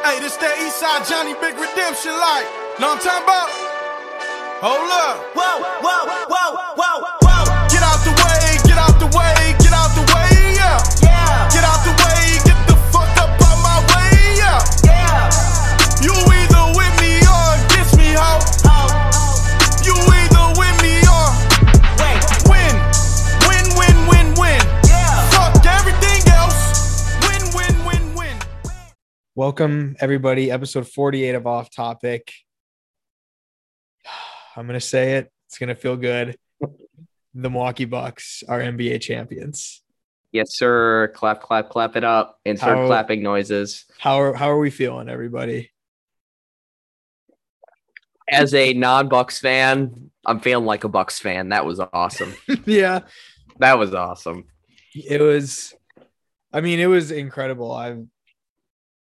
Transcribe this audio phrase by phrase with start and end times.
[0.00, 2.48] Hey, this that Eastside Johnny Big Redemption like.
[2.80, 3.48] Know what I'm talking about?
[4.64, 5.20] Hold up.
[5.36, 7.44] Whoa, whoa, whoa, whoa, whoa.
[7.68, 9.39] Get out the way, get out the way,
[29.40, 30.50] Welcome, everybody.
[30.50, 32.30] Episode 48 of Off Topic.
[34.54, 35.32] I'm going to say it.
[35.46, 36.36] It's going to feel good.
[36.60, 39.80] The Milwaukee Bucks are NBA champions.
[40.30, 41.10] Yes, sir.
[41.14, 42.38] Clap, clap, clap it up.
[42.44, 43.86] Insert How- clapping noises.
[43.98, 45.70] How are, how are we feeling, everybody?
[48.28, 51.48] As a non-Bucks fan, I'm feeling like a Bucks fan.
[51.48, 52.34] That was awesome.
[52.66, 53.00] yeah,
[53.58, 54.44] that was awesome.
[54.94, 55.72] it was,
[56.52, 57.72] I mean, it was incredible.
[57.72, 57.96] I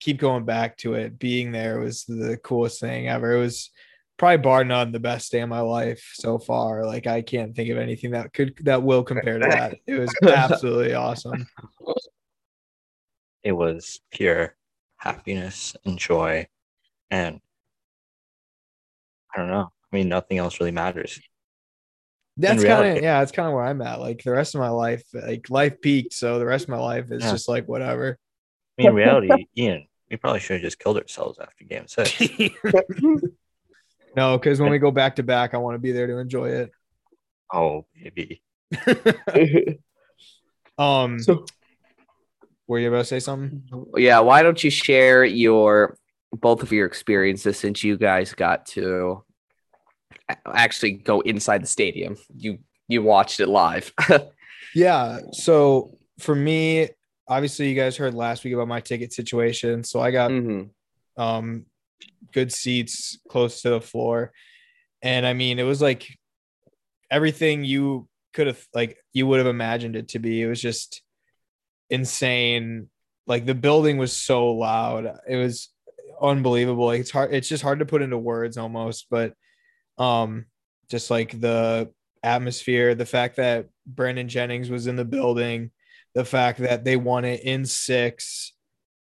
[0.02, 1.18] keep going back to it.
[1.18, 3.32] Being there was the coolest thing ever.
[3.36, 3.70] It was
[4.18, 6.84] probably bar none the best day of my life so far.
[6.84, 9.76] Like, I can't think of anything that could, that will compare to that.
[9.86, 11.46] It was absolutely awesome.
[13.44, 14.54] it was pure
[14.98, 16.46] happiness and joy
[17.10, 17.40] and
[19.34, 21.20] i don't know i mean nothing else really matters
[22.36, 24.00] That's kind of yeah, that's kind of where I'm at.
[24.00, 27.10] Like the rest of my life, like life peaked, so the rest of my life
[27.10, 27.32] is Yeah.
[27.32, 28.16] just like whatever.
[28.78, 32.20] i mean in reality ian we probably should have just killed ourselves after game six
[34.16, 36.50] no, because when we go back to back, I want to be there to enjoy
[36.50, 36.70] it.
[37.52, 38.42] oh baby
[40.78, 41.44] Um, So-
[42.68, 43.62] were you about to say something?
[43.96, 45.98] yeah, why don't you share your
[46.32, 49.22] both of your experiences since you guys got to
[50.46, 52.16] actually go inside the stadium?
[52.34, 53.92] You you watched it live.
[54.74, 55.18] Yeah.
[55.32, 56.88] So for me,
[57.32, 59.84] obviously, you guys heard last week about my ticket situation.
[59.84, 60.70] So I got Mhm.
[61.16, 61.66] um
[62.32, 64.32] good seats close to the floor
[65.02, 66.18] and i mean it was like
[67.10, 71.02] everything you could have like you would have imagined it to be it was just
[71.90, 72.88] insane
[73.26, 75.68] like the building was so loud it was
[76.20, 79.34] unbelievable like it's hard it's just hard to put into words almost but
[79.98, 80.46] um
[80.90, 81.90] just like the
[82.22, 85.70] atmosphere the fact that brandon jennings was in the building
[86.14, 88.52] the fact that they won it in six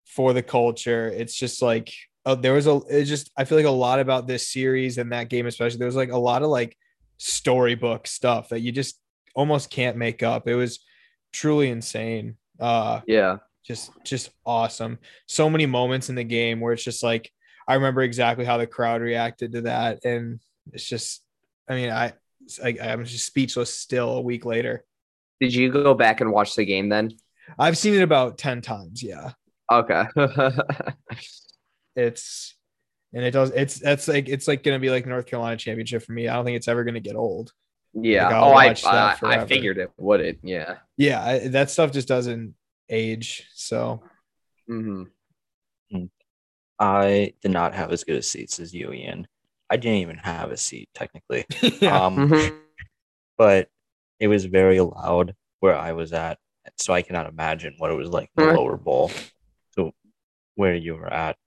[0.06, 1.94] for the culture it's just like
[2.26, 5.12] uh, there was a it just I feel like a lot about this series and
[5.12, 6.78] that game especially there was like a lot of like
[7.18, 9.00] storybook stuff that you just
[9.36, 10.48] almost can't make up.
[10.48, 10.80] It was
[11.32, 12.36] truly insane.
[12.60, 13.38] Uh yeah.
[13.64, 15.00] just just awesome.
[15.28, 17.32] So many moments in the game where it's just like
[17.68, 20.40] I remember exactly how the crowd reacted to that and
[20.74, 21.24] it's just
[21.68, 22.14] I mean I
[22.64, 24.84] I I'm just speechless still a week later.
[25.42, 27.12] Did you go back and watch the game then?
[27.60, 29.32] I've seen it about 10 times, yeah.
[29.70, 30.04] Okay.
[31.96, 32.56] it's
[33.14, 36.14] and it does it's that's like it's like gonna be like North Carolina championship for
[36.14, 36.28] me.
[36.30, 37.52] I don't think it's ever gonna get old.
[37.94, 38.28] yeah.
[38.30, 40.40] Like, oh, I, I I figured it would it.
[40.44, 40.78] Yeah.
[40.96, 42.56] Yeah, I, that stuff just doesn't
[42.90, 43.48] age.
[43.54, 44.02] So
[44.68, 45.04] hmm
[46.80, 49.28] i did not have as good a seats as you ian
[49.70, 51.46] i didn't even have a seat technically
[51.80, 52.58] yeah, um Mhm.
[53.38, 53.70] but
[54.22, 56.38] it was very loud where I was at,
[56.78, 58.56] so I cannot imagine what it was like in the Right.
[58.58, 59.10] lower bowl
[59.76, 59.92] to
[60.56, 61.38] where you were at.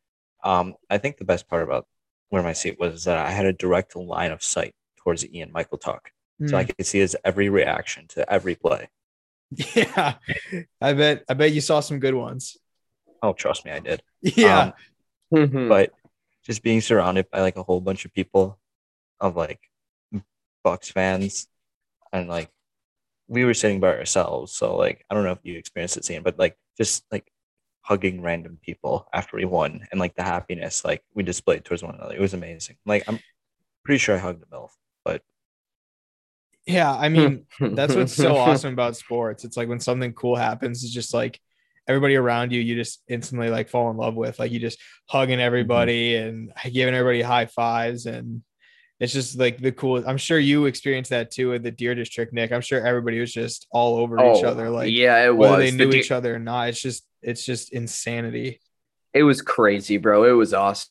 [0.42, 1.86] Um, I think the best part about
[2.30, 5.38] where my seat was is that I had a direct line of sight towards the
[5.38, 6.10] Ian Michael talk,
[6.46, 6.76] so I Mm.
[6.76, 8.88] could see his every reaction to every play.
[9.76, 10.16] yeah.
[10.80, 12.56] I bet I bet you saw some good ones.
[13.22, 14.02] Oh, trust me, I did.
[14.20, 14.72] Yeah,
[15.32, 15.68] Um, Mhm.
[15.68, 15.92] but
[16.42, 18.58] just being surrounded by like a whole bunch of people
[19.20, 19.60] of like
[20.64, 21.46] Bucks fans
[22.12, 22.50] and like
[23.28, 26.22] we were sitting by ourselves so like I don't know if you experienced it scene
[26.22, 27.30] but like just like
[27.82, 31.94] hugging random people after we won and like the happiness like we displayed towards one
[31.94, 33.18] another it was amazing like I'm
[33.84, 34.70] pretty sure I hugged a MILF
[35.04, 35.22] but
[36.66, 36.92] yeah.
[36.92, 39.44] I mean, that's what's so awesome about sports.
[39.44, 41.40] It's like when something cool happens, it's just like
[41.86, 44.38] everybody around you, you just instantly like fall in love with.
[44.38, 46.28] Like you just hugging everybody mm-hmm.
[46.64, 48.42] and giving everybody high fives and
[49.04, 50.08] it's just like the coolest.
[50.08, 52.50] I'm sure you experienced that too at the Deer District, Nick.
[52.52, 55.60] I'm sure everybody was just all over each Oh, other, like yeah, it whether was.
[55.64, 56.68] they The knew de- each other or not.
[56.70, 58.60] It's just it's just insanity.
[59.12, 60.24] It was crazy, bro.
[60.24, 60.90] It was awesome.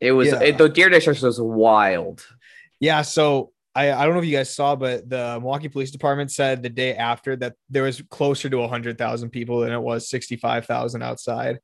[0.00, 0.42] It was Yeah.
[0.42, 2.24] it, the deer district was wild.
[2.78, 6.30] Yeah, so I, I don't know if you guys saw, but the Milwaukee Police Department
[6.30, 11.02] said the day after that there was closer to 100,000 people than it was 65,000
[11.02, 11.58] outside,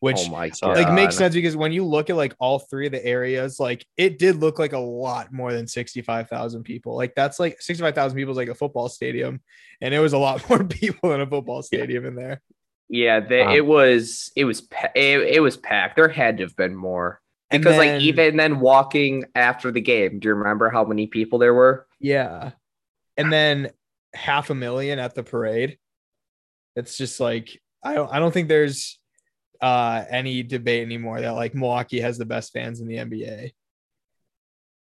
[0.00, 0.76] which oh my god!
[0.76, 3.86] like makes sense because when you look at like all three of the areas, like
[3.96, 6.96] it did look like a lot more than 65,000 people.
[6.96, 9.40] Like that's like 65,000 people is like a football stadium,
[9.80, 12.40] and it was a lot more people than a football stadium in there.
[12.88, 15.96] Yeah, they, Um, it was it was it, it was packed.
[15.96, 17.20] There had to have been more
[17.50, 21.38] because then- like even then walking after the game, do you remember how many people
[21.38, 21.86] there were?
[21.98, 22.52] Yeah.
[23.16, 23.70] And then
[24.12, 25.78] half a million at the parade.
[26.76, 28.98] It's just like I don't I don't think there's
[29.60, 33.52] uh any debate anymore that like Milwaukee has the best fans in the NBA.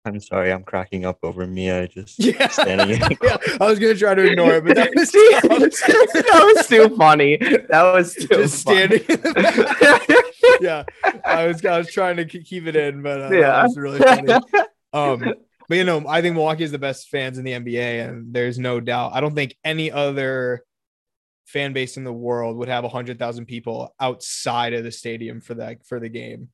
[0.05, 2.49] I'm sorry, I'm cracking up over Mia just Yeah.
[2.49, 3.37] standing yeah.
[3.61, 7.37] I was gonna try to ignore it, but that was that was too funny.
[7.37, 8.99] That was too just funny.
[8.99, 10.59] standing in the back.
[10.61, 10.85] Yeah.
[11.25, 13.41] I was I was trying to keep it in, but uh, Yeah.
[13.53, 14.33] that was really funny.
[14.93, 15.35] Um
[15.69, 18.59] but you know, I think Milwaukee is the best fans in the NBA, and there's
[18.59, 19.13] no doubt.
[19.15, 20.65] I don't think any other
[21.47, 25.55] fan base in the world would have hundred thousand people outside of the stadium for
[25.55, 26.49] that for the game.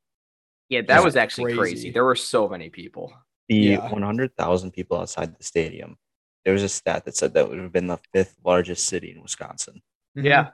[0.69, 1.59] yeah, that That's was actually crazy.
[1.75, 1.91] crazy.
[1.91, 3.13] There were so many people.
[3.49, 3.89] the Yeah.
[3.91, 5.97] 100,000 people outside the stadium.
[6.45, 9.23] There was a stat that said that would have been the fifth largest city in
[9.23, 9.81] Wisconsin,
[10.17, 10.25] Mhm.
[10.25, 10.51] Yeah.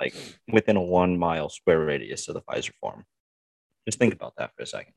[0.00, 0.14] like
[0.52, 3.04] within a one mile square radius of the Fiserv Forum.
[3.86, 4.92] Just think about that for a second.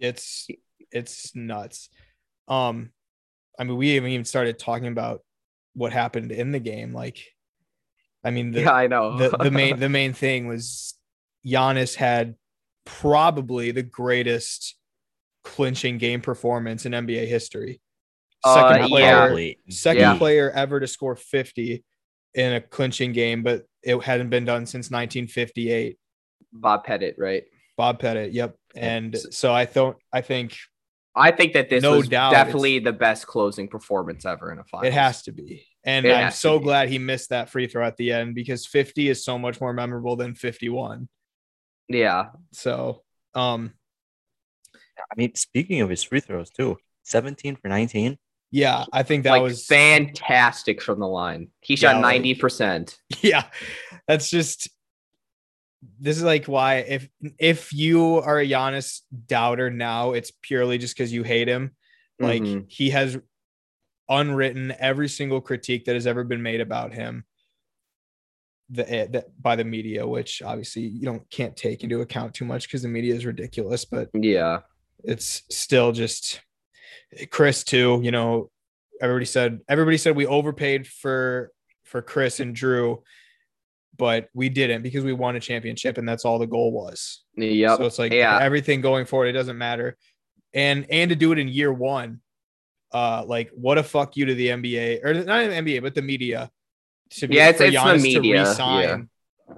[0.00, 0.48] it's
[0.90, 1.88] it's nuts.
[2.48, 2.92] Um,
[3.58, 5.22] I mean, we haven't even started talking about
[5.74, 6.92] what happened in the game.
[6.92, 7.18] Like,
[8.24, 9.16] I mean, the yeah, I know.
[9.18, 10.94] the, the main the main thing was
[11.46, 12.34] Giannis had
[12.84, 14.76] probably the greatest
[15.42, 17.80] clinching game performance in NBA history.
[18.42, 18.88] Uh, Second yeah.
[18.88, 20.18] player, Probably second Yeah.
[20.18, 21.82] player ever to score 50
[22.34, 25.98] in a clinching game, but it hadn't been done since 1958.
[26.52, 27.44] Bob Pettit, right?
[27.76, 28.56] Bob Pettit, yep.
[28.76, 30.56] And so I thought I think
[31.16, 34.64] I think that this No was doubt definitely the best closing performance ever in a
[34.64, 34.86] final.
[34.86, 35.66] It has to be.
[35.84, 39.08] And It I'm so glad he missed that free throw at the end because 50
[39.08, 41.08] is so much more memorable than 51.
[41.88, 42.30] Yeah.
[42.52, 43.02] So,
[43.34, 43.74] um,
[44.98, 48.16] I mean, speaking of his free throws too, 17 for 19.
[48.50, 51.48] yeah, I think that like was fantastic from the line.
[51.60, 52.96] He shot Yeah, 90%.
[53.20, 53.44] yeah.
[54.08, 54.68] That's just
[56.00, 57.08] this is like why if
[57.38, 61.74] if you are a Giannis doubter now, it's purely just because you hate him.
[62.18, 62.70] Like Mhm.
[62.70, 63.18] he has
[64.08, 67.24] unwritten every single critique that has ever been made about him
[68.70, 72.44] the, eh, that by the media, which obviously you don't can't take into account too
[72.44, 74.60] much because the media is ridiculous, but yeah.
[75.02, 76.40] it's still just
[77.30, 78.00] Khris too.
[78.02, 78.50] You know,
[79.00, 81.52] everybody said everybody said we overpaid for
[81.84, 83.02] for Khris and Jrue,
[83.96, 87.22] but we didn't because we won a championship and that's all the goal was.
[87.36, 87.78] Yep.
[87.78, 88.38] So it's like Yeah.
[88.40, 89.96] everything going forward, it doesn't matter.
[90.52, 92.20] And and to do it in year one,
[92.92, 96.02] uh, like what a fuck you to the NBA or not even NBA, but the
[96.02, 96.50] media.
[97.10, 99.08] To be Yeah, it's- for it's the Giannis to media, re-sign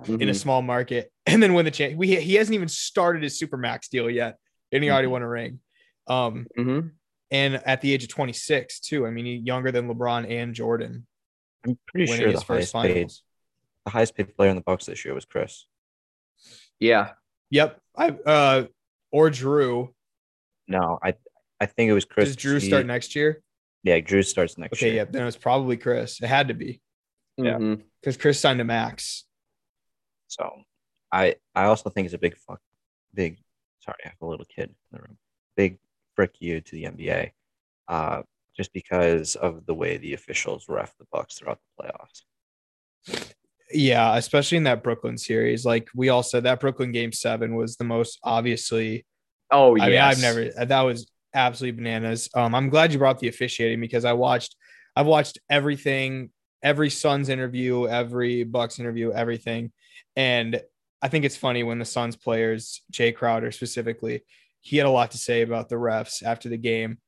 [0.08, 0.36] in a Mhm.
[0.36, 1.96] small market and then win the champ.
[1.96, 4.36] We he hasn't even started his supermax deal yet,
[4.72, 5.12] and he already Mhm.
[5.12, 5.60] won a ring.
[6.08, 6.90] Um, Mhm.
[7.30, 9.06] and at the age of 26 too.
[9.06, 11.06] I mean, he's younger than LeBron and Jordan
[11.64, 13.22] I'm pretty sure his the first highest paid, finals.
[13.86, 15.66] The highest paid player in the Bucks this year was Khris.
[16.80, 17.12] Yeah.
[17.50, 17.80] Yep.
[17.96, 18.64] I uh
[19.12, 19.94] or Jrue.
[20.66, 21.14] No, I
[21.60, 22.34] I think it was Khris.
[22.34, 23.42] Does Jrue He- start next year?
[23.84, 24.94] Yeah, Jrue starts next Okay, year.
[24.96, 25.12] yep.
[25.12, 26.20] Then it was probably Khris.
[26.20, 26.82] It had to be
[27.36, 27.76] Yeah.
[28.00, 29.24] Because Khris signed a max.
[30.26, 30.62] So
[31.12, 32.60] I I also think it's a big fuck
[33.14, 33.38] big
[33.84, 35.16] sorry, I have a little kid in the room.
[35.56, 35.78] Big
[36.16, 37.30] frick you to the NBA.
[37.86, 38.22] Uh
[38.56, 43.36] just because of the way the officials ref the Bucks throughout the playoffs.
[43.76, 45.64] Yeah, especially in that Brooklyn series.
[45.64, 49.04] Like we all said, that Brooklyn game seven was the most obviously
[49.50, 49.86] Oh, I yeah.
[49.88, 52.28] mean, I've never that was absolutely bananas.
[52.34, 54.56] Um, I'm glad you brought the officiating because I watched
[54.96, 56.30] I've watched everything,
[56.62, 59.72] every Suns interview, every Bucks interview, everything.
[60.16, 60.60] And
[61.02, 64.22] I think it's funny when the Suns players, Jae Crowder specifically,
[64.62, 66.98] he had a lot to say about the refs after the game.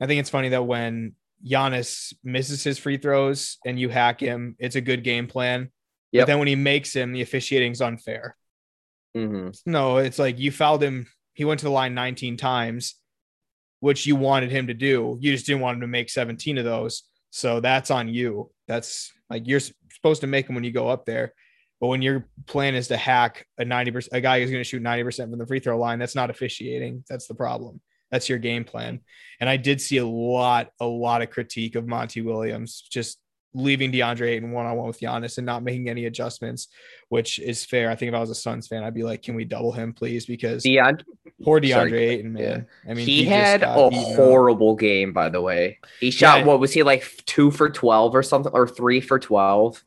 [0.00, 4.56] I think it's funny that when Giannis misses his free throws and you hack him,
[4.58, 5.70] it's a good game plan.
[6.12, 6.22] Yep.
[6.22, 8.36] But then when he makes him, the officiating's unfair.
[9.16, 9.58] Mhm.
[9.66, 11.06] No, it's like you fouled him.
[11.34, 12.94] He went to the line 19 times,
[13.80, 15.18] which you wanted him to do.
[15.20, 17.04] You just didn't want him to make 17 of those.
[17.30, 18.50] So that's on you.
[18.66, 21.34] That's like you're supposed to make them when you go up there.
[21.80, 24.82] But when your plan is to hack a 90%, a guy who's going to shoot
[24.82, 27.04] 90% from the free throw line, that's not officiating.
[27.08, 27.80] That's the problem.
[28.10, 29.00] That's your game plan.
[29.40, 33.20] And I did see a lot, a lot of critique of Monty Williams just
[33.54, 36.68] leaving DeAndre Ayton one on one with Giannis and not making any adjustments,
[37.08, 37.90] which is fair.
[37.90, 39.92] I think if I was a Suns fan, I'd be like, can we double him,
[39.94, 40.26] please?
[40.26, 41.02] Because DeAndre,
[41.42, 42.66] poor DeAndre sorry, Ayton, man.
[42.88, 44.16] I mean, he, just had a eaten up.
[44.16, 45.78] horrible game, by the way.
[46.00, 46.44] He shot, Yeah.
[46.44, 49.82] what was he like, two for 12 or something, or three for 12?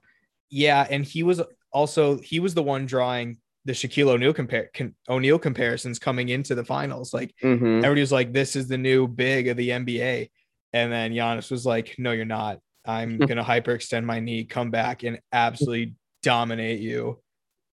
[0.50, 1.41] Yeah, and he was
[1.72, 6.56] also he was the one drawing the Shaquille O'Neal compare con, O'Neal comparisons coming into
[6.56, 7.13] the finals.
[7.13, 7.65] Like Mm-hmm.
[7.86, 10.30] everybody was like, "This is the new big of the NBA,"
[10.74, 12.60] and then Giannis was like, "No, you're not.
[12.86, 17.20] I'm gonna hyperextend my knee, come back, and absolutely dominate you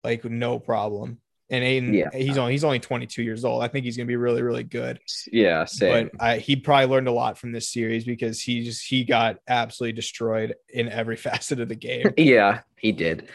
[0.03, 1.19] like no problem.
[1.51, 2.09] And Ayton, Yeah.
[2.13, 3.63] he's only he's only 22 years old.
[3.63, 4.99] I think he's gonna be really, really good.
[5.31, 6.11] Yeah, same.
[6.15, 9.37] But I, he probably learned a lot from this series because he just he got
[9.49, 12.13] absolutely destroyed in every facet of the game.
[12.17, 13.29] yeah, he did.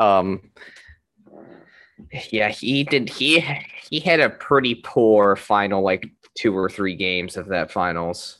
[0.00, 0.50] Um
[2.30, 3.44] yeah, he did he
[3.90, 8.38] he had a pretty poor final like two or three games of that finals.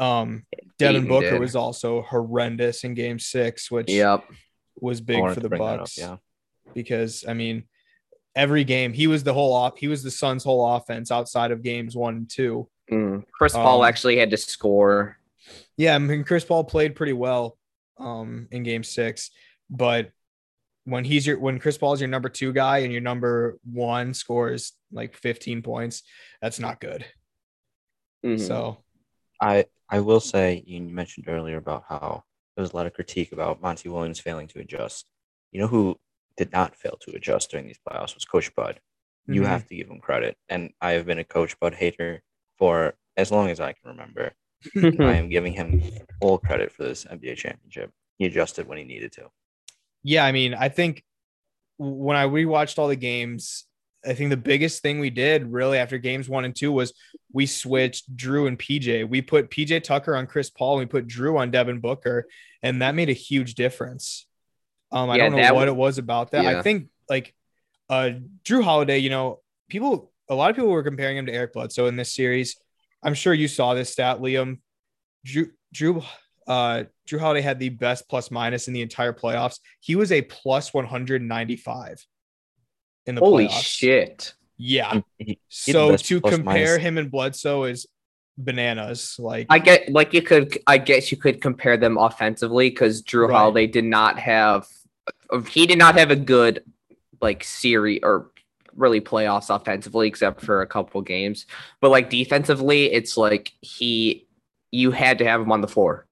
[0.00, 0.44] Um,
[0.78, 1.40] Devin Ayton Booker did.
[1.40, 4.24] was also horrendous in Game Six, which Yep.
[4.80, 5.98] was big for the that up, Bucks.
[5.98, 6.16] Yeah.
[6.74, 7.64] because I mean,
[8.34, 9.76] every game he was the whole off.
[9.78, 12.68] He was the Suns' whole offense outside of games one and two.
[12.90, 13.24] Mm.
[13.32, 15.18] Chris Paul Um, actually had to score.
[15.76, 17.58] Yeah, I mean, Chris Paul played pretty well
[17.98, 19.30] um, in Game Six,
[19.70, 20.10] but
[20.84, 24.14] when he's your when Chris Paul is your number two guy and your number one
[24.14, 26.02] scores like 15 points,
[26.40, 27.04] that's not good.
[28.24, 28.40] Mhm.
[28.40, 28.82] So
[29.42, 32.24] I I will say you mentioned earlier about how
[32.56, 35.06] there was a lot of critique about Monty Williams failing to adjust.
[35.50, 36.00] You know who
[36.38, 38.80] did not fail to adjust during these playoffs was Coach Bud.
[39.26, 39.46] You Mhm.
[39.48, 42.22] have to give him credit, and I have been a Coach Bud hater
[42.58, 44.34] for as long as I can remember.
[45.12, 45.82] I am giving him
[46.20, 47.92] full credit for this NBA championship.
[48.18, 49.30] He adjusted when he needed to.
[50.04, 51.04] yeah, I mean, I think
[51.78, 53.66] when I rewatched all the games,
[54.04, 56.92] I think the biggest thing we did really after games one and two was
[57.32, 59.08] we switched Jrue and PJ.
[59.08, 62.26] We put PJ Tucker on Chris Paul and we put Jrue on Devin Booker,
[62.62, 64.26] and that made a huge difference.
[64.90, 66.44] Um, I Yeah, don't know what w- it was about that.
[66.46, 67.34] I think like
[67.88, 68.10] uh
[68.44, 71.86] Jrue Holiday, you know, people a lot of people were comparing him to Eric Bledsoe
[71.86, 72.56] in this series.
[73.02, 74.60] I'm sure you saw this stat, Liam.
[75.26, 76.04] Jrue Jrue
[76.46, 79.60] uh Jrue Holiday had the best plus minus in the entire playoffs.
[79.80, 82.04] He was a plus 195
[83.06, 83.62] in the Holy playoffs.
[83.62, 84.34] shit.
[84.58, 85.00] Yeah.
[85.18, 86.76] He- So to compare minus.
[86.76, 87.86] him and Bledsoe is
[88.38, 89.16] bananas.
[89.18, 93.28] Like I get like you could I guess you could compare them offensively because Jrue
[93.28, 93.36] Right.
[93.36, 94.66] Holiday did not have
[95.48, 96.62] he did not have a good
[97.20, 98.30] like series or
[98.74, 101.46] really playoffs offensively except for a couple games.
[101.80, 104.26] But like defensively, it's like he
[104.70, 106.06] you had to have him on the floor.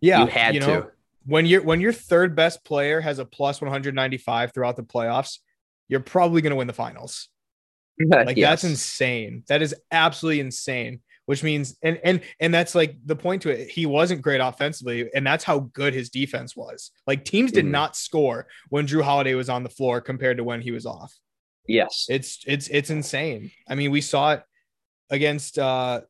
[0.00, 0.90] yeah, you had know, to.
[1.26, 5.40] when you're when your third best player has a plus 195 throughout the playoffs,
[5.88, 7.28] you're probably going to win the finals.
[7.98, 8.50] Like Yes.
[8.62, 9.42] that's insane.
[9.48, 11.00] That is absolutely insane.
[11.24, 13.68] Which means and and and that's like the point to it.
[13.70, 16.92] He wasn't great offensively, and that's how good his defense was.
[17.06, 17.70] Like teams did Mhm.
[17.70, 21.12] not score when Jrue Holiday was on the floor compared to when he was off.
[21.66, 22.06] Yes.
[22.08, 23.50] It's it's it's insane.
[23.68, 24.42] I mean, we saw it
[25.10, 26.02] against uh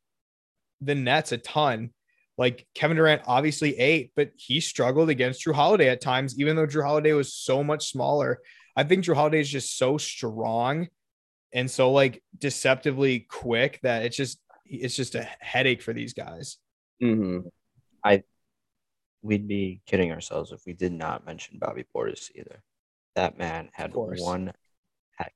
[0.82, 1.90] the Nets a ton.
[2.36, 6.66] Like Kevin Durant obviously ate, but he struggled against Jrue Holiday at times, even though
[6.66, 8.40] Jrue Holiday was so much smaller.
[8.76, 10.88] I think Jrue Holiday is just so strong
[11.52, 16.58] and so like deceptively quick that it's just it's just a headache for these guys.
[17.00, 17.40] hmm
[19.22, 22.62] We'd be kidding ourselves if we did not mention Bobby Portis either.
[23.16, 24.52] That man had one
[25.18, 25.34] heck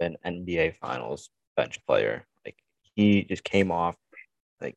[0.00, 2.26] of an NBA Finals bench player.
[2.44, 3.94] Like he just came off
[4.60, 4.76] like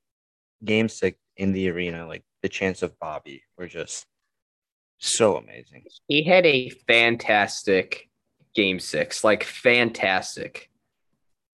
[0.64, 2.06] game six in the arena.
[2.06, 4.06] Like the chance of Bobby were just
[5.04, 5.84] so amazing.
[6.08, 8.10] He had a fantastic
[8.56, 9.24] game six.
[9.24, 10.70] Like fantastic.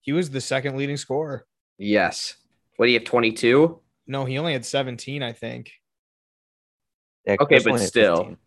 [0.02, 1.46] He was the second leading scorer.
[1.78, 2.36] Yes.
[2.78, 3.08] What do you have?
[3.08, 3.80] 22?
[4.08, 5.72] No, he only had 17, I think.
[7.26, 8.18] Yeah, Okay, but still.
[8.18, 8.38] 15.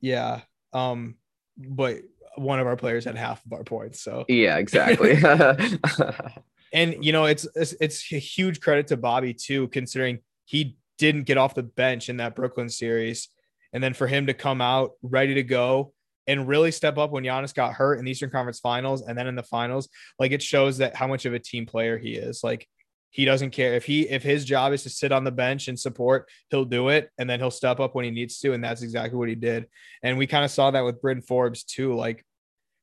[0.00, 0.40] Yeah.
[0.72, 1.16] Um,
[1.56, 1.98] but
[2.36, 4.00] one of our players had half of our points.
[4.00, 5.16] So Yeah, exactly.
[6.72, 11.24] and you know, it's it's, it's a huge credit to Bobby too, considering he didn't
[11.24, 13.28] get off the bench in that Brooklyn series,
[13.72, 15.92] and then for him to come out ready to go
[16.26, 19.26] and really step up when Giannis got hurt in the Eastern Conference Finals and then
[19.28, 22.42] in the finals, like it shows that how much of a team player he is.
[22.42, 22.66] Like
[23.10, 25.78] he doesn't care if he if his job is to sit on the bench and
[25.78, 28.82] support, he'll do it, and then he'll step up when he needs to, and that's
[28.82, 29.66] exactly what he did.
[30.02, 31.94] And we kind of saw that with Bryn Forbes too.
[31.94, 32.24] Like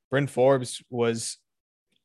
[0.10, 1.38] Bryn Forbes was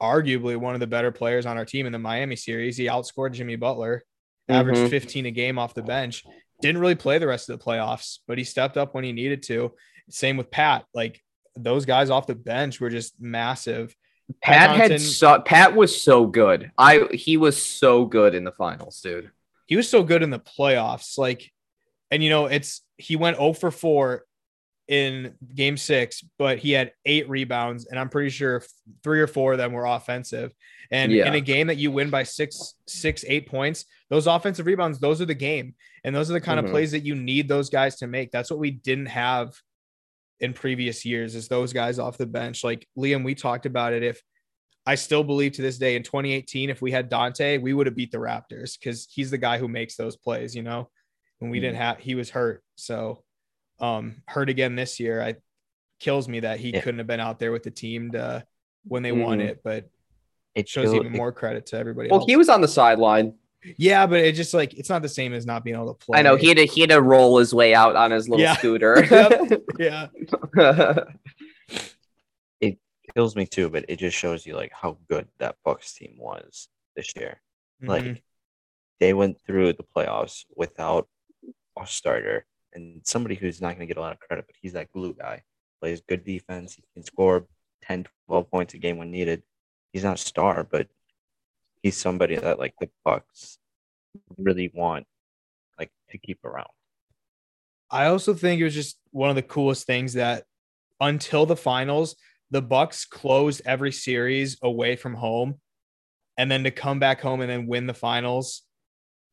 [0.02, 2.76] arguably one of the better players on our team in the Miami series.
[2.76, 4.02] He outscored Jimmy Butler,
[4.48, 4.90] averaged Mhm.
[4.90, 6.24] 15 a game off the bench.
[6.60, 9.42] Didn't really play the rest of the playoffs, but he stepped up when he needed
[9.44, 9.72] to.
[10.10, 10.84] Same with Pat.
[10.94, 11.22] Like
[11.56, 13.94] those guys off the bench were just massive.
[14.42, 16.70] Pat had so Pat was so good.
[16.76, 19.30] I he was so good in the finals, dude.
[19.66, 21.16] He was so good in the playoffs.
[21.18, 21.50] Like,
[22.10, 24.24] and you know, it's he went 0 for 4
[24.88, 28.62] in game six, but he had eight rebounds, and I'm pretty sure
[29.04, 30.52] three or four of them were offensive.
[30.90, 31.28] And Yeah.
[31.28, 35.20] in a game that you win by six, six, eight points, those offensive rebounds, those
[35.20, 35.74] are the game.
[36.04, 36.64] And those are the kind Mhm.
[36.64, 38.30] of plays that you need those guys to make.
[38.30, 39.54] That's what we didn't have
[40.40, 42.64] in previous years, is those guys off the bench.
[42.64, 44.02] Like Liam, we talked about it.
[44.02, 44.22] If
[44.86, 47.96] I still believe to this day in 2018, if we had Donte, we would have
[47.96, 50.88] beat the Raptors because he's the guy who makes those plays, you know.
[51.42, 52.62] And we didn't have he was hurt.
[52.76, 53.22] So
[53.80, 55.22] um hurt again this year.
[55.22, 55.36] I
[56.00, 56.80] kills me that he Yeah.
[56.80, 58.46] couldn't have been out there with the team to
[58.84, 59.48] when they won Mhm.
[59.48, 59.88] it, but
[60.54, 62.30] It shows show- even it- more credit to everybody Well, else.
[62.30, 63.34] he was on the sideline.
[63.76, 66.18] yeah, but it just like it's not the same as not being able to play.
[66.18, 68.42] I know he had to he had to roll his way out on his little
[68.42, 68.56] Yeah.
[68.56, 69.04] scooter.
[69.78, 70.08] yeah.
[72.60, 72.78] It
[73.14, 76.68] kills me too, but it just shows you like how good that Bucks team was
[76.96, 77.40] this year.
[77.82, 78.22] Like Mhm.
[79.00, 81.08] they went through the playoffs without
[81.80, 82.44] a starter
[82.74, 85.14] and somebody who's not going to get a lot of credit, but he's that glue
[85.14, 85.42] guy.
[85.80, 86.74] Plays good defense.
[86.74, 87.46] He can score
[87.82, 89.42] 10, 12 points a game when needed.
[89.92, 90.88] He's not a star, but
[91.82, 93.58] he's somebody that like the Bucks
[94.36, 95.06] really want
[95.78, 96.68] like to keep around.
[97.90, 100.44] I also think it was just one of the coolest things that
[101.00, 102.16] until the finals,
[102.50, 105.60] the Bucks closed every series away from home,
[106.36, 108.62] and then to come back home and then win the finals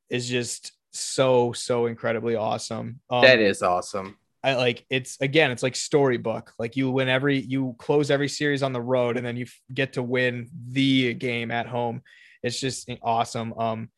[0.09, 2.99] is just so so incredibly awesome.
[3.09, 4.17] Um, that is awesome.
[4.43, 6.53] I like it's again, it's like storybook.
[6.59, 9.93] Like you win every, you close every series on the road, and then you get
[9.93, 12.03] to win the game at home.
[12.43, 13.53] It's just awesome.
[13.57, 13.89] Um,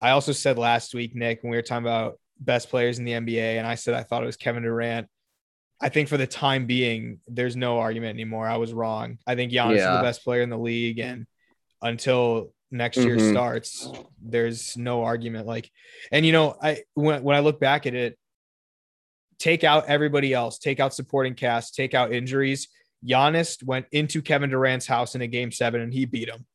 [0.00, 3.12] I also said last week, Nick, when we were talking about best players in the
[3.12, 5.08] NBA, and I said I thought it was Kevin Durant.
[5.80, 8.46] I think for the time being, there's no argument anymore.
[8.46, 9.18] I was wrong.
[9.26, 11.26] I think Giannis is the best player in the league, and
[11.82, 13.30] until next year Mhm.
[13.30, 13.88] starts,
[14.20, 15.46] there's no argument.
[15.46, 15.70] Like,
[16.10, 18.18] and you know, I when when I look back at it,
[19.38, 22.68] take out everybody else, take out supporting cast, take out injuries.
[23.04, 26.46] Giannis went into Kevin Durant's house in a game seven and he beat him.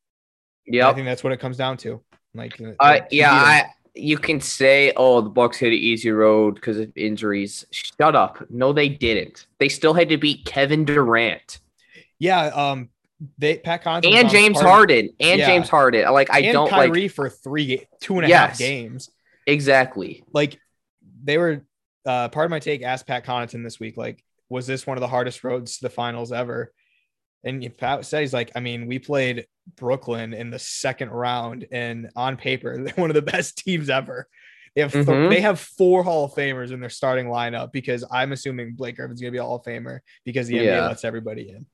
[0.66, 2.04] Yeah, I think that's what it comes down to.
[2.34, 3.32] Like, Uh, yeah.
[3.34, 7.66] I you can say, oh, the Bucks hit an easy road because of injuries.
[7.72, 8.42] Shut up.
[8.50, 9.48] No, they didn't.
[9.60, 11.60] They still had to beat Kevin Durant
[12.18, 12.46] yeah.
[12.46, 12.90] Um,
[13.38, 15.46] they Pat Connaughton and James Harden and Yeah.
[15.48, 16.12] James Harden.
[16.12, 18.58] Like I and don't Kyrie like for three, two and a half Yes.
[18.60, 19.10] games.
[19.46, 20.24] exactly.
[20.34, 20.60] Like,
[21.24, 21.66] they were.
[22.04, 25.02] Uh, part of my take asked Pat Connaughton this week, like, was this one of
[25.02, 26.74] the hardest roads to the finals ever?
[27.44, 29.46] And Pat said he's like, I mean, we played
[29.78, 34.28] Brooklyn in the second round, and on paper, they're one of the best teams ever.
[34.76, 35.30] They have th- Mhm.
[35.30, 39.22] they have four Hall of Famers in their starting lineup because I'm assuming Blake Griffin's
[39.22, 40.88] gonna be a Hall of Famer because the NBA Yeah.
[40.88, 41.66] lets everybody in.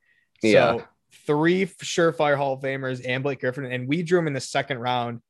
[0.42, 0.86] So Yeah.
[1.26, 4.80] Three surefire Hall of Famers and Blake Griffin, and we drew him in the second
[4.80, 5.22] round,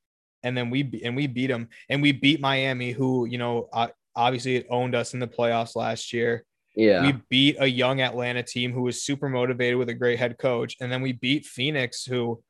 [0.44, 3.70] and then we and we beat him, and we beat Miami, who you know
[4.16, 6.44] obviously it owned us in the playoffs last year.
[6.76, 7.06] Yeah.
[7.08, 10.76] We beat a young Atlanta team who was super motivated with a great head coach.
[10.80, 12.42] And then we beat Phoenix, who,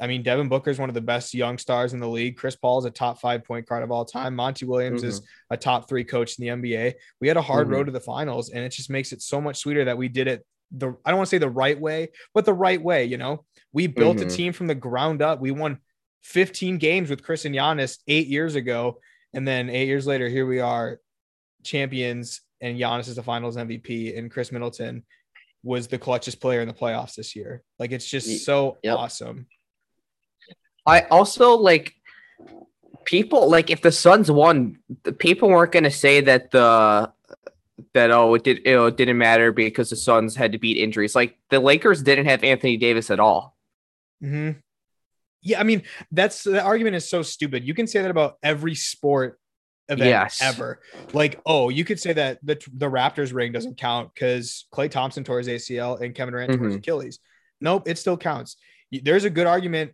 [0.00, 2.36] I mean, Devin Booker is one of the best young stars in the league.
[2.38, 4.34] Chris Paul is a top five point guard of all time.
[4.36, 6.94] Monty Williams is a top three coach in the NBA.
[7.20, 7.72] We had a hard Mhm.
[7.72, 10.28] road to the finals, and it just makes it so much sweeter that we did
[10.28, 13.04] it the I don't want to say the right way, but the right way.
[13.04, 14.34] You know, we built a Mhm.
[14.34, 15.40] team from the ground up.
[15.40, 15.80] We won
[16.22, 19.00] 15 games with Khris and Giannis eight years ago,
[19.32, 21.00] and then eight years later, here we are,
[21.64, 25.04] champions, and Giannis is the Finals MVP, and Khris Middleton
[25.62, 27.62] was the clutchest player in the playoffs this year.
[27.78, 28.96] Like it's just so yep.
[28.96, 29.46] awesome.
[30.86, 31.94] I also like
[33.04, 37.12] people like if the Suns won, the people weren't gonna say that the
[37.94, 41.14] that oh it did it didn't matter because the Suns had to beat injuries.
[41.14, 43.56] Like the Lakers didn't have Anthony Davis at all.
[44.20, 44.50] hmm
[45.42, 47.64] Yeah, I mean that's the argument is so stupid.
[47.64, 49.38] You can say that about every sport
[49.88, 50.40] event Yes.
[50.42, 50.80] ever.
[51.14, 55.24] Like, oh, you could say that the the Raptors ring doesn't count because Klay Thompson
[55.24, 56.78] tore his ACL and Kevin Durant tore his Mhm.
[56.80, 57.18] Achilles.
[57.60, 58.56] Nope, it still counts.
[58.92, 59.92] There's a good argument.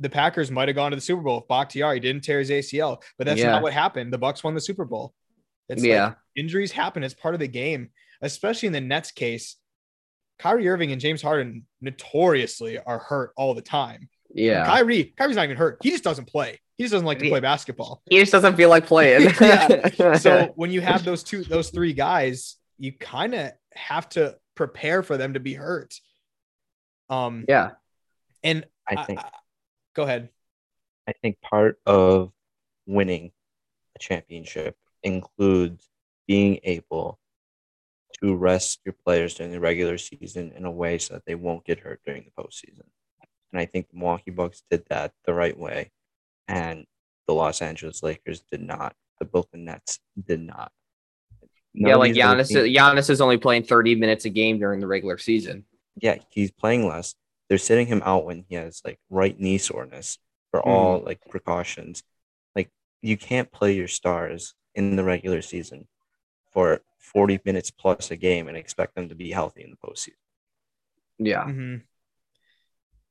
[0.00, 3.02] The Packers might have gone to the Super Bowl if Bakhtiari didn't tear his ACL,
[3.18, 3.52] but that's Yeah.
[3.52, 4.12] not what happened.
[4.12, 5.14] The Bucks won the Super Bowl.
[5.68, 6.04] It's yeah.
[6.06, 7.02] like injuries happen.
[7.02, 9.56] It's part of the game, especially in the Nets case.
[10.38, 14.08] Kyrie Irving and James Harden notoriously are hurt all the time.
[14.34, 14.64] yeah.
[14.66, 15.78] Kyrie, Kyrie's not even hurt.
[15.82, 16.58] He just doesn't play.
[16.76, 18.02] He just doesn't like to play basketball.
[18.10, 19.30] he just doesn't feel like playing.
[19.40, 20.16] Yeah.
[20.18, 25.02] So when you have those two, those three guys, you kind of have to prepare
[25.02, 25.94] for them to be hurt.
[27.08, 27.72] Um, yeah.
[28.42, 29.20] and I think
[29.94, 30.30] go ahead.
[31.06, 32.32] I think part of
[32.86, 33.30] winning
[33.94, 35.88] a championship includes
[36.26, 37.18] being able
[38.22, 41.64] to rest your players during the regular season in a way so that they won't
[41.64, 42.84] get hurt during the postseason.
[43.52, 45.90] And I think the Milwaukee Bucks did that the right way,
[46.48, 46.86] and
[47.26, 48.94] the Los Angeles Lakers did not.
[49.18, 50.72] The Brooklyn Nets did not.
[51.74, 52.48] None yeah, like Giannis.
[52.48, 55.64] teams- Giannis is only playing 30 minutes a game during the regular season.
[56.00, 57.14] yeah, he's playing less.
[57.48, 60.18] They're sitting him out when he has like right knee soreness
[60.50, 60.68] for Hmm.
[60.70, 62.02] all like precautions.
[62.56, 62.70] Like
[63.02, 65.86] you can't play your stars in the regular season
[66.52, 70.14] for 40 minutes plus a game and expect them to be healthy in the postseason.
[71.18, 71.44] Yeah.
[71.44, 71.82] Mhm.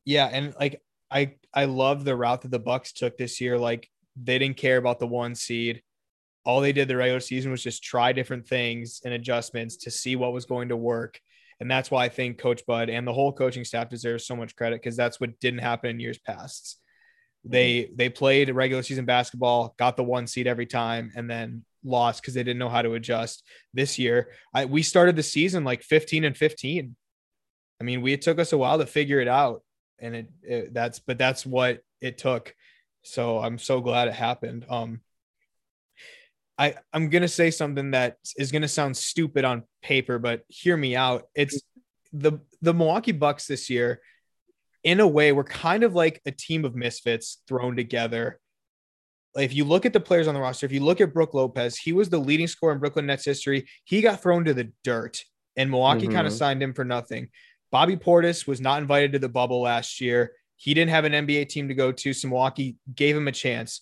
[0.06, 3.58] Yeah, and like I I love the route that the Bucks took this year.
[3.58, 5.84] Like they didn't care about the one seed.
[6.44, 10.16] All they did the regular season was just try different things and adjustments to see
[10.16, 11.20] what was going to work.
[11.60, 14.56] And that's why I think Coach Bud and the whole coaching staff deserves so much
[14.56, 16.80] credit because that's what didn't happen in years past.
[17.44, 22.22] They they played regular season basketball, got the one seed every time, and then lost
[22.22, 23.44] because they didn't know how to adjust.
[23.74, 26.96] This year, I we started the season like 15 and 15.
[27.80, 29.64] I mean, we it took us a while to figure it out,
[30.00, 32.56] and it, it that's but that's what it took.
[33.04, 34.66] So I'm so glad it happened.
[34.70, 35.02] Um,
[36.60, 40.96] I I'm gonna say something that is gonna sound stupid on paper, but hear me
[40.96, 41.28] out.
[41.34, 41.60] It's
[42.14, 44.02] the the Milwaukee Bucks this year.
[44.84, 48.40] In a way, we're kind of like a team of misfits thrown together.
[49.36, 51.78] If you look at the players on the roster, if you look at Brook Lopez,
[51.78, 53.68] he was the leading scorer in Brooklyn Nets history.
[53.86, 55.24] He got thrown to the dirt,
[55.56, 56.38] and Milwaukee kind of mm-hmm.
[56.38, 57.30] signed him for nothing.
[57.72, 60.34] Bobby Portis was not invited to the bubble last year.
[60.58, 63.82] He didn't have an NBA team to go to, so Milwaukee gave him a chance.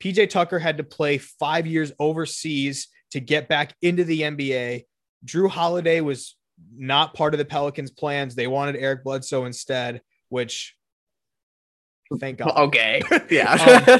[0.00, 4.84] PJ Tucker had to play five years overseas to get back into the NBA.
[5.24, 6.36] Jrue Holiday was
[6.74, 8.34] not part of the Pelicans' plans.
[8.34, 10.74] They wanted Eric Bledsoe instead, which
[12.18, 12.52] thank God.
[12.56, 13.00] Okay.
[13.30, 13.98] Yeah.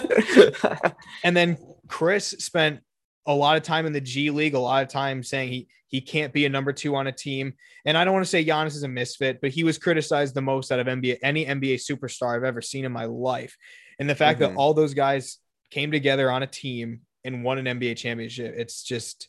[1.24, 2.80] And then Khris spent
[3.26, 6.00] a lot of time in the G League, a lot of time saying he he
[6.00, 7.52] can't be a number two on a team.
[7.84, 10.40] And I don't want to say Giannis is a misfit, but he was criticized the
[10.40, 13.56] most out of NBA any NBA superstar I've ever seen in my life.
[13.98, 14.56] And the fact that Mhm.
[14.56, 15.38] all those guys
[15.70, 19.28] came together on a team and won an NBA championship, it's just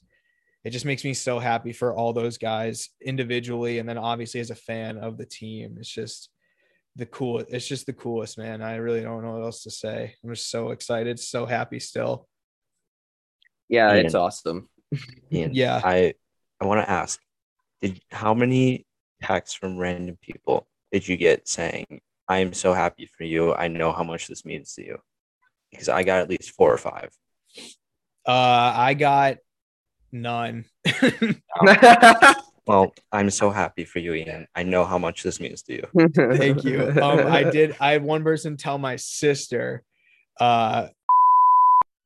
[0.63, 4.51] it just makes me so happy for all those guys individually and then obviously as
[4.51, 5.77] a fan of the team.
[5.79, 6.29] It's just
[6.95, 8.61] the cool it's just the coolest man.
[8.61, 10.15] I really don't know what else to say.
[10.23, 12.27] I'm just so excited, so happy still.
[13.69, 14.69] yeah, it's awesome.
[15.31, 15.81] Ian, Yeah.
[15.83, 16.13] I
[16.59, 17.19] I want to ask,
[17.81, 18.85] did how many
[19.21, 23.53] texts from random people did you get saying, "I am so happy for you.
[23.53, 24.97] I know how much this means to you,"
[25.71, 27.09] because I got at least four or five.
[28.27, 29.37] Uh, I got
[30.11, 30.65] none.
[32.67, 34.47] Well, I'm so happy for you, Ian.
[34.55, 36.09] I know how much this means to you.
[36.37, 36.89] Thank you.
[37.01, 37.75] Um, I did.
[37.79, 39.83] I had one person tell my sister.
[40.39, 40.87] Uh,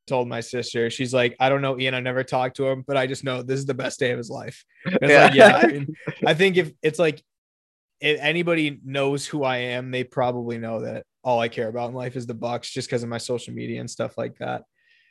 [0.07, 0.89] told my sister.
[0.89, 1.93] She's like, I don't know, Ian.
[1.93, 4.17] I've never talked to him, but I just know this is the best day of
[4.17, 4.63] his life.
[4.85, 5.59] It's like, yeah.
[5.63, 7.21] I, mean, I think if it's like,
[8.01, 11.95] if anybody knows who I am, they probably know that all I care about in
[11.95, 14.63] life is the Bucks, just because of my social media and stuff like that.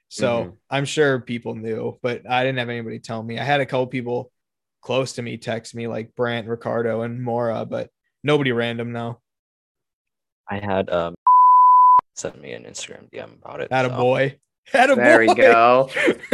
[0.09, 0.53] So Mhm.
[0.71, 3.39] I'm sure people knew, but I didn't have anybody tell me.
[3.39, 4.31] I had a couple people
[4.85, 7.91] close to me text me, like Brant, Ricardo, and Mora, but
[8.23, 9.19] nobody random now.
[10.49, 11.15] I had um
[12.15, 13.73] sent me an Instagram DM about it.
[13.73, 14.39] Had a so- boy.
[14.73, 15.03] Had a boy.
[15.03, 15.91] there we go.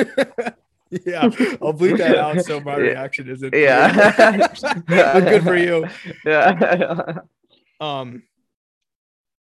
[0.90, 3.52] yeah, I'll bleep that out so my reaction isn't.
[3.52, 4.46] Yeah.
[4.86, 5.86] but good for you.
[6.24, 7.18] Yeah.
[7.80, 8.22] Um,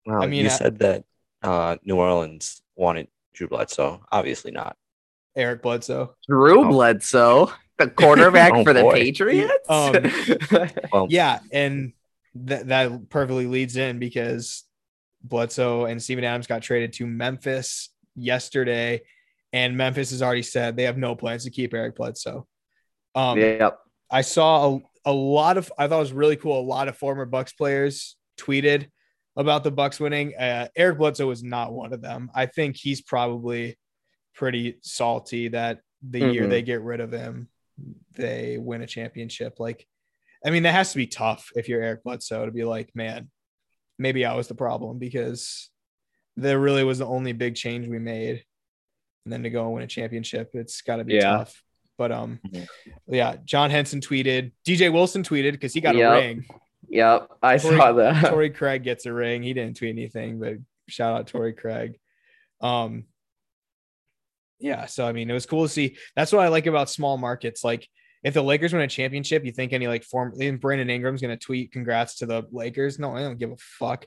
[0.07, 1.03] Well, I mean, you I- said that
[1.43, 4.01] uh, New Orleans wanted Drew Bledsoe.
[4.11, 4.75] Obviously not.
[5.35, 6.15] Eric Bledsoe.
[6.27, 6.69] Drew Oh.
[6.69, 7.51] Bledsoe,
[7.85, 8.93] the quarterback Oh, for the boy.
[8.93, 9.69] Patriots.
[9.69, 9.95] Um,
[10.91, 11.93] Well, Yeah, and
[12.35, 14.63] that that perfectly leads in because
[15.23, 19.01] Bledsoe and Steven Adams got traded to Memphis yesterday,
[19.53, 22.47] and Memphis has already said they have no plans to keep Eric Bledsoe.
[23.15, 23.77] Um, yep.
[24.09, 26.59] I saw a, a lot of I thought it was really cool.
[26.59, 28.87] A lot of former Bucks players tweeted
[29.35, 30.33] about the Bucks winning.
[30.35, 32.31] Uh, Eric Bledsoe was not one of them.
[32.33, 33.77] I think he's probably
[34.35, 36.49] pretty salty that the year Mhm.
[36.49, 37.47] they get rid of him,
[38.15, 39.59] they win a championship.
[39.59, 39.85] Like,
[40.45, 43.29] I mean, that has to be tough if you're Eric Bledsoe to be like, man,
[43.99, 45.69] maybe I was the problem because
[46.37, 48.43] there really was the only big change we made.
[49.25, 51.21] And then to go and win a championship, it's got to be Yeah.
[51.37, 51.61] tough.
[51.97, 52.67] But um, Mhm.
[53.07, 56.11] yeah, John Henson tweeted, DJ Wilson tweeted because he got Yep.
[56.11, 56.45] a ring.
[56.89, 57.27] Yep.
[57.43, 58.29] I Torrey- saw that.
[58.31, 59.43] Torrey Craig gets a ring.
[59.43, 60.55] He didn't tweet anything, but
[60.89, 61.99] shout out Torrey Craig.
[62.61, 63.05] Um,
[64.61, 65.97] yeah, so I mean, it was cool to see.
[66.15, 67.63] That's what I like about small markets.
[67.63, 67.87] Like,
[68.23, 70.33] if the Lakers win a championship, you think any like form?
[70.59, 72.99] Brandon Ingram's gonna tweet congrats to the Lakers?
[72.99, 74.05] No, I don't give a fuck.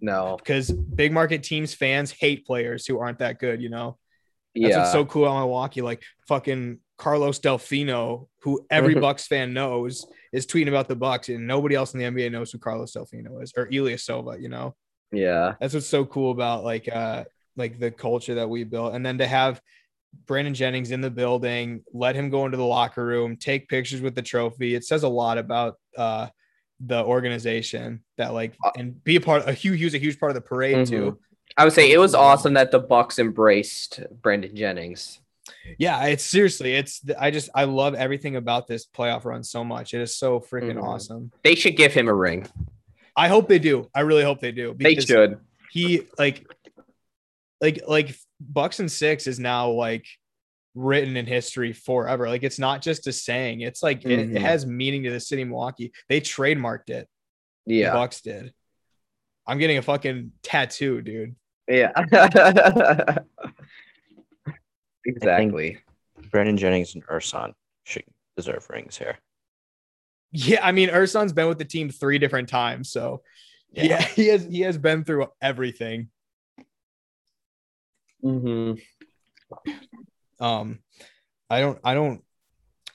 [0.00, 0.36] No.
[0.36, 3.62] Because big market teams fans hate players who aren't that good.
[3.62, 3.98] You know.
[4.54, 4.78] That's Yeah.
[4.78, 5.82] what's so cool about Milwaukee.
[5.82, 11.46] Like fucking Carlos Delfino, who every Bucks fan knows, is tweeting about the Bucks, and
[11.46, 14.40] nobody else in the NBA knows who Carlos Delfino is, or Ilyasova.
[14.42, 14.74] You know,
[15.12, 15.54] yeah.
[15.60, 17.24] that's what's so cool about like uh
[17.58, 19.60] like the culture that we built, and then to have
[20.26, 24.14] Brandon Jennings in the building, let him go into the locker room, take pictures with
[24.14, 24.74] the trophy.
[24.74, 26.28] It says a lot about uh
[26.80, 29.46] the organization that like and be a part.
[29.48, 31.18] A huge, he was a huge part of the parade too.
[31.56, 35.20] I would say it was awesome that the Bucks embraced Brandon Jennings.
[35.78, 39.92] Yeah, it's seriously, it's I just I love everything about this playoff run so much.
[39.92, 40.84] It is so freaking Mhm.
[40.84, 41.32] awesome.
[41.42, 42.46] They should give him a ring.
[43.16, 43.90] I hope they do.
[43.94, 44.76] I really hope they do.
[44.78, 45.38] They should.
[45.72, 46.46] He like
[47.60, 50.06] like like Bucks and six is now like
[50.74, 52.28] written in history forever.
[52.28, 53.62] Like it's not just a saying.
[53.62, 54.40] It's like it, it Mhm.
[54.40, 55.92] has meaning to the city of Milwaukee.
[56.08, 57.08] They trademarked it.
[57.66, 57.92] The Yeah.
[57.94, 58.52] Bucks did.
[59.46, 61.34] I'm getting a fucking tattoo, dude.
[61.66, 61.92] Yeah.
[65.04, 65.78] exactly.
[66.30, 67.52] Brandon Jennings and Ersan
[67.84, 68.04] should
[68.36, 69.18] deserve rings here.
[70.32, 73.22] Yeah, I mean, Ersan's been with the team three different times, so
[73.72, 76.10] yeah, he has he has been through everything.
[78.22, 78.72] Hmm
[80.40, 80.78] Um,
[81.50, 82.22] I don't, I don't.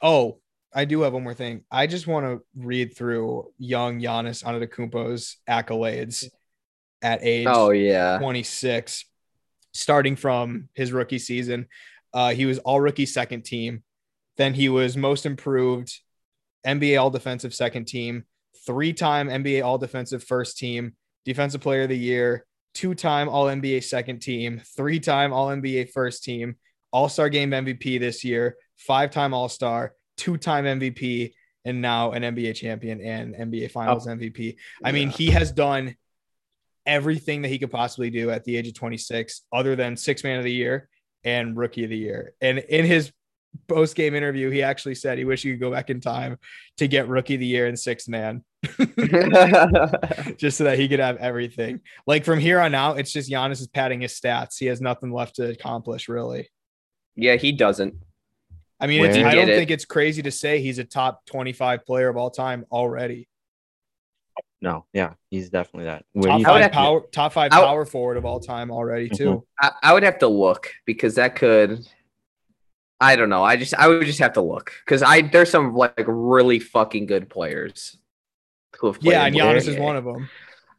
[0.01, 0.39] Oh,
[0.73, 1.63] I do have one more thing.
[1.71, 6.25] I just want to read through young Giannis Antetokounmpo's accolades
[7.01, 8.17] at age Oh yeah.
[8.17, 9.05] 26,
[9.73, 11.67] starting from his rookie season.
[12.13, 13.83] Uh, he was all rookie second team.
[14.37, 15.99] Then he was most improved,
[16.65, 18.25] NBA all defensive second team,
[18.65, 20.93] three time NBA all defensive first team,
[21.25, 25.91] defensive player of the year, two time all NBA second team, three time all NBA
[25.91, 26.55] first team,
[26.91, 31.33] all star game MVP this year, five time all star, two time MVP,
[31.65, 34.11] and now an NBA champion and NBA finals oh.
[34.11, 34.57] MVP.
[34.83, 35.95] I mean, he has done
[36.85, 40.37] everything that he could possibly do at the age of 26, other than six man
[40.37, 40.89] of the year
[41.23, 42.33] and rookie of the year.
[42.41, 43.11] And in his
[43.67, 46.37] post game interview, he actually said he wished he could go back in time
[46.77, 48.43] to get rookie of the year and sixth man,
[50.37, 51.81] just so that he could have everything.
[52.07, 54.57] Like from here on out, it's just Giannis is padding his stats.
[54.59, 56.49] He has nothing left to accomplish, really.
[57.15, 57.95] yeah, he doesn't.
[58.79, 59.55] I mean, it's, I don't it.
[59.55, 63.29] think it's crazy to say he's a top 25 player of all time already.
[64.61, 66.05] No, yeah, he's definitely that.
[66.13, 68.25] Where Top do you five would think- have- power, top five I power forward of
[68.25, 69.25] all time already, too.
[69.61, 69.65] Mm-hmm.
[69.83, 71.85] I, I would have to look because that could.
[73.03, 73.43] I don't know.
[73.43, 77.05] I just I would just have to look because I there's some like really fucking
[77.05, 77.97] good players
[78.79, 79.11] who have played.
[79.13, 80.29] Yeah, and Giannis is one of them.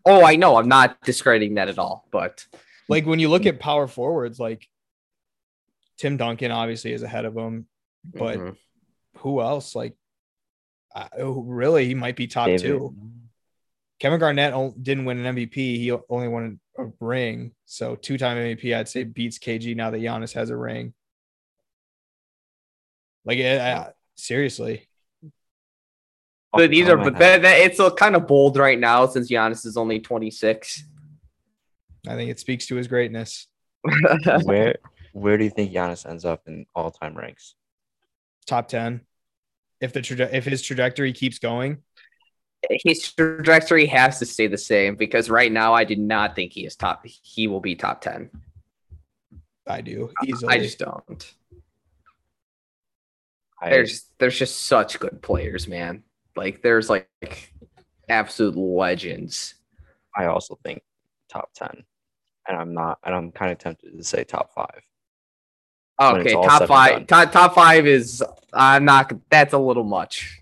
[0.07, 0.57] Oh, I know.
[0.57, 2.47] I'm not discrediting that at all, but
[2.89, 4.69] like when you look at power forwards, like
[5.99, 7.67] Tim Duncan obviously is ahead of him,
[8.05, 8.57] but Mhm.
[9.19, 9.75] who else?
[9.75, 9.95] Like,
[10.95, 12.97] uh, who- really, he might be top David- two.
[14.01, 17.53] Kevin Garnett didn't win an MVP; he only won a ring.
[17.65, 20.93] So two-time MVP, I'd say beats KG now that Giannis has a ring.
[23.25, 24.89] Like, uh, seriously,
[26.53, 29.31] but these Oh are but that, that it's a kind of bold right now since
[29.31, 30.85] Giannis is only 26.
[32.07, 33.49] I think it speaks to his greatness.
[34.45, 34.77] where
[35.13, 37.55] where do you think Giannis ends up in all time ranks?
[38.47, 39.01] Top ten.
[39.81, 41.79] If the traje- if his trajectory keeps going,
[42.85, 46.65] His trajectory has to stay the same because right now I did not think he
[46.65, 47.05] is top.
[47.05, 48.31] He will be top 10.
[49.67, 50.55] I do easily.
[50.55, 51.35] I just don't.
[53.65, 56.03] I, there's there's just such good players, man.
[56.37, 57.09] Like there's like
[58.09, 59.55] absolute legends.
[60.15, 60.83] I also think
[61.31, 61.85] top ten,
[62.47, 64.83] and I'm not, and I'm kind of tempted to say top five.
[66.01, 67.07] Okay, top five.
[67.07, 68.23] Top, top five is
[68.53, 69.13] I'm not.
[69.31, 70.41] That's a little much.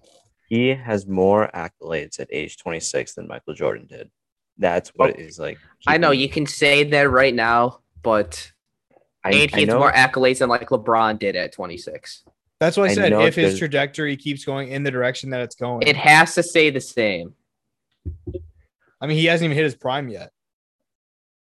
[0.49, 4.11] He has more accolades at age 26 than Michael Jordan did.
[4.59, 5.59] That's what it oh, is like.
[5.87, 8.53] I know you can say that right now, but
[9.25, 12.25] I, and I he has know, more accolades than like LeBron did at 26.
[12.63, 13.13] That's what I I said.
[13.13, 16.71] If his trajectory keeps going in the direction that it's going, It has to stay
[16.71, 17.35] the same.
[19.01, 20.31] I mean, he hasn't even hit his prime yet,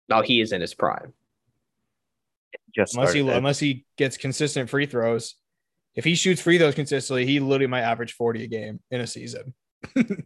[0.09, 1.13] No, he is in his prime.
[2.73, 3.39] just unless he started it.
[3.39, 5.35] unless he gets consistent free throws.
[5.97, 9.07] If he shoots free throws consistently, he literally might average forty a game in a
[9.09, 9.53] season.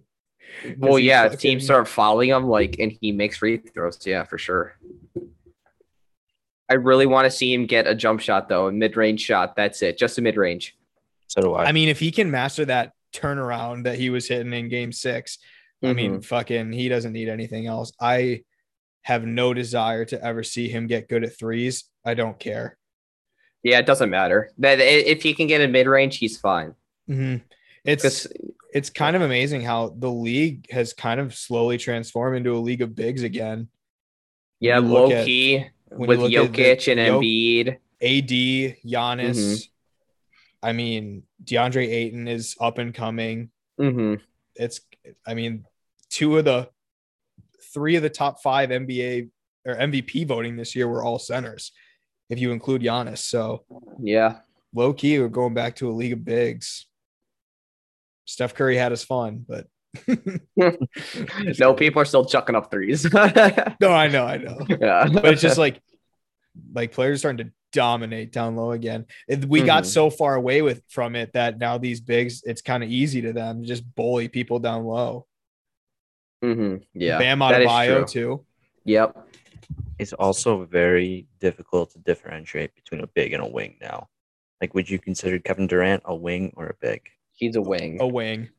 [0.78, 3.98] Well, yeah, if teams start following him, like, and he makes free throws.
[4.06, 4.76] Yeah, for sure.
[6.70, 9.54] I really want to see him get a jump shot though, a mid-range shot.
[9.56, 10.76] That's it, just a mid-range.
[11.28, 11.66] So do I.
[11.66, 15.38] I mean, if he can master that turnaround that he was hitting in Game Six,
[15.82, 15.96] I Mm-hmm.
[15.96, 17.92] mean, fucking, he doesn't need anything else.
[18.00, 18.44] I
[19.02, 21.84] have no desire to ever see him get good at threes.
[22.06, 22.78] I don't care.
[23.62, 24.50] Yeah, it doesn't matter.
[24.58, 26.74] That if he can get a mid-range, he's fine.
[27.10, 27.42] Mhm.
[27.84, 28.26] It's
[28.72, 32.80] it's kind of amazing how the league has kind of slowly transformed into a league
[32.80, 33.68] of bigs again.
[34.60, 36.32] yeah, you look low at- key when with at the-
[36.88, 37.78] and Embiid.
[38.00, 39.36] AD, Giannis.
[39.38, 39.68] Mhm.
[40.62, 43.50] I mean, DeAndre Ayton is up and coming.
[43.78, 44.14] hmm
[44.56, 44.80] It's,
[45.26, 45.64] I mean,
[46.10, 46.70] two of the
[47.72, 49.30] three of the top five NBA
[49.64, 51.72] or MVP voting this year were all centers,
[52.30, 53.18] if you include Giannis.
[53.18, 53.64] So
[54.00, 54.40] Yeah.
[54.72, 56.86] low key, we're going back to a league of bigs.
[58.26, 59.66] Steph Curry had his fun, but
[61.58, 63.04] no, people are still chucking up threes.
[63.12, 64.58] no, I know, I know.
[64.68, 65.08] yeah.
[65.12, 65.80] but it's just like
[66.72, 69.06] like players starting to dominate down low again.
[69.28, 69.86] It- we got Mhm.
[69.86, 73.32] so far away with from it that now these bigs, it's kind of easy to
[73.32, 75.26] them to just bully people down low.
[76.44, 76.76] Mm-hmm.
[76.94, 77.18] Yeah.
[77.18, 78.06] Bam that is Adebayo true.
[78.06, 78.44] too.
[78.84, 79.16] Yep.
[79.98, 84.08] it's also very difficult to differentiate between a big and a wing now.
[84.60, 87.00] Like, would you consider Kevin Durant a wing or a big?
[87.32, 87.98] He's a wing.
[88.00, 88.50] A wing.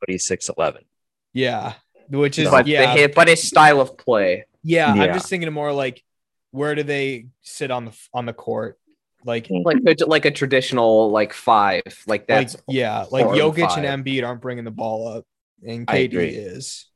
[0.00, 0.84] But he's six eleven.
[1.32, 1.74] Yeah.
[2.08, 2.96] Which is but yeah.
[2.96, 4.46] the, but his style of play.
[4.64, 6.02] yeah, I'm just thinking more like
[6.50, 8.78] where do they sit on the on the court?
[9.24, 11.82] Like Like a- like a traditional like five.
[12.06, 13.84] Like that's like yeah, like four and Jokic five.
[13.84, 15.24] and Embiid aren't bringing the ball up,
[15.64, 16.28] and I KD agree.
[16.30, 16.86] is.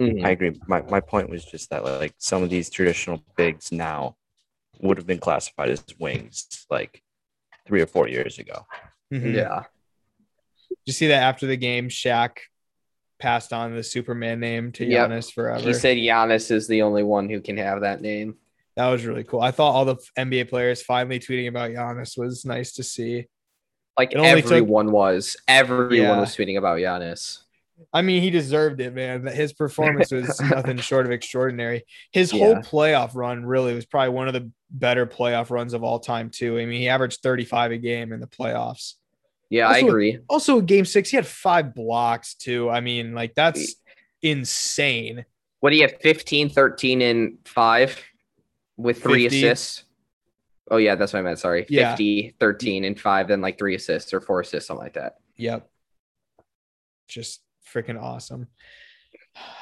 [0.00, 0.24] Mhm.
[0.24, 0.58] I agree.
[0.66, 4.16] My my point was just that like some of these traditional bigs now
[4.80, 7.02] would have been classified as wings like
[7.66, 8.64] three or four years ago.
[9.12, 9.34] Mhm.
[9.34, 9.64] yeah.
[10.70, 12.38] Did you see that after the game, Shaq
[13.22, 15.08] passed on the Superman name to Yep.
[15.10, 15.60] Giannis forever?
[15.66, 18.34] He said Giannis is the only one who can have that name.
[18.76, 19.40] that was really cool.
[19.40, 23.26] I thought all the NBA players finally tweeting about Giannis was nice to see.
[23.98, 25.36] Like only took- everyone was.
[25.46, 26.18] Everyone Yeah.
[26.20, 27.38] was tweeting about Giannis.
[27.92, 29.26] I mean, he deserved it, man.
[29.26, 31.84] His performance was nothing short of extraordinary.
[32.12, 35.98] His whole playoff run really was probably one of the better playoff runs of all
[35.98, 36.58] time, too.
[36.58, 38.94] I mean, he averaged 35 a game in the playoffs.
[39.52, 40.18] Yeah, I agree.
[40.30, 42.70] Also, game six, he had five blocks, too.
[42.70, 43.74] I mean, like, that's
[44.22, 45.26] insane.
[45.60, 46.00] What do you have?
[46.00, 48.02] 15, 13, and five
[48.78, 49.44] with three 50.
[49.44, 49.84] assists.
[50.70, 51.38] Oh, yeah, that's what I meant.
[51.38, 51.66] Sorry.
[51.68, 51.90] Yeah.
[51.90, 55.16] 50, 13, and five, then like three assists or four assists, something like that.
[55.36, 55.68] Yep.
[57.08, 57.42] Just
[57.74, 58.48] freaking awesome.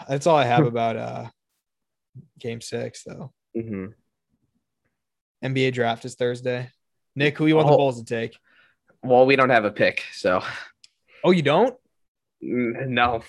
[0.09, 1.27] That's all I have about uh
[2.39, 3.33] game six, though.
[3.57, 3.87] hmm
[5.45, 6.71] NBA draft is Thursday.
[7.17, 7.79] Nick, who you want the Oh.
[7.79, 8.37] Bulls to take?
[9.03, 10.43] Well, we don't have a pick, so
[11.25, 11.77] Oh, you don't?
[12.43, 13.23] Mm, no.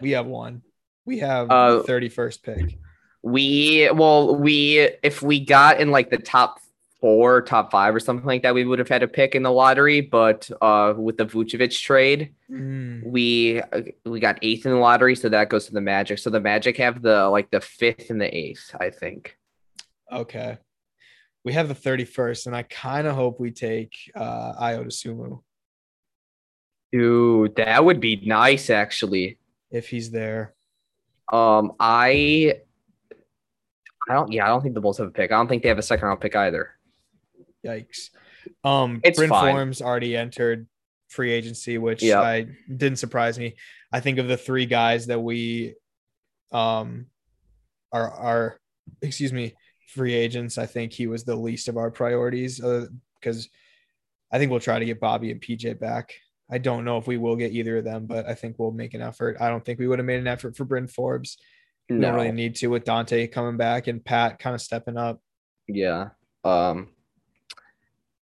[0.00, 0.62] We have one.
[1.04, 2.78] We have Uh, the 31st pick.
[3.22, 6.58] We well, we if we got in like the top
[7.00, 9.50] four, top five, or something like that, we would have had a pick in the
[9.50, 10.00] lottery.
[10.00, 15.14] But uh, with the Vucevic trade, Mm, we uh, we got eighth in the lottery,
[15.16, 16.18] so that goes to the Magic.
[16.18, 19.36] So the Magic have the like the fifth and the eighth, I think.
[20.10, 20.58] okay.
[21.44, 25.40] We have the 31st, and I kind of hope we take uh Ayo Dosunmu
[26.92, 29.38] Dude, that would be nice, actually.
[29.70, 30.54] if he's there.
[31.32, 32.56] Um, I,
[34.08, 34.30] I don't.
[34.30, 35.32] Yeah, I don't think the Bulls have a pick.
[35.32, 36.70] I don't think they have a second round pick either.
[37.64, 38.10] Yikes.
[38.64, 39.54] Um It's Bryn fine.
[39.54, 40.66] Forms already entered
[41.08, 42.18] free agency, which Yep.
[42.18, 43.54] I didn't surprise me.
[43.92, 45.74] I think of the three guys that we
[46.50, 47.06] um
[47.92, 48.60] are are
[49.00, 49.54] excuse me,
[49.92, 52.86] free agents, I think he was the least of our priorities uh,
[53.20, 53.48] because
[54.32, 56.14] I think we'll try to get Bobby and PJ back.
[56.50, 58.94] I don't know if we will get either of them, but I think we'll make
[58.94, 59.36] an effort.
[59.40, 61.38] I don't think we would have made an effort for Bryn Forbes.
[61.88, 64.96] We No, don't really need to with Donte coming back and Pat kind of stepping
[64.96, 65.20] up.
[65.68, 66.10] yeah.
[66.44, 66.88] Um,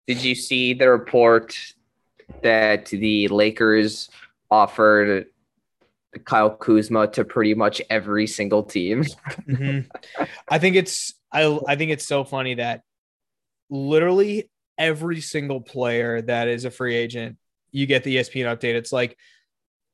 [0.07, 1.57] did you see the report
[2.41, 4.09] that the Lakers
[4.49, 5.25] offered
[6.23, 9.03] Kyle Kuzma to pretty much every single team?
[9.47, 9.87] Mhm.
[10.47, 12.81] I think it's I I think it's so funny that
[13.69, 17.37] literally every single player that is a free agent,
[17.71, 18.75] you get the ESPN update.
[18.75, 19.17] It's like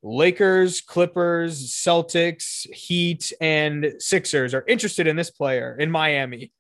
[0.04, 6.52] Lakers, Clippers, Celtics, Heat, and Sixers are interested in this player in Miami.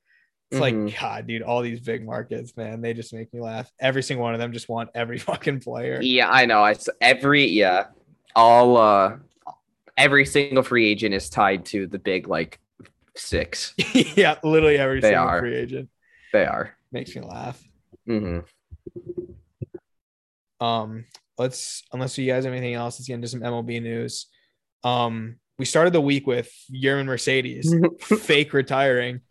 [0.51, 0.99] It's like, Mhm.
[0.99, 3.71] God, dude, all these big markets, man, they just make me laugh.
[3.79, 5.99] Every single one of them just want every fucking player.
[6.01, 6.63] Yeah, I know.
[6.63, 7.87] I every yeah,
[8.35, 9.17] all uh,
[9.97, 12.59] every single free agent is tied to the big like
[13.21, 13.73] six.
[13.93, 15.39] yeah, literally every They single are.
[15.39, 15.89] free agent
[16.33, 16.75] They are.
[16.91, 17.61] makes me laugh.
[18.07, 18.39] Mm-hmm.
[20.65, 21.05] Um,
[21.37, 24.27] let's unless you guys have anything else, let's get into some MLB news.
[24.83, 29.21] Um, we started the week with Yermín Mercedes fake retiring,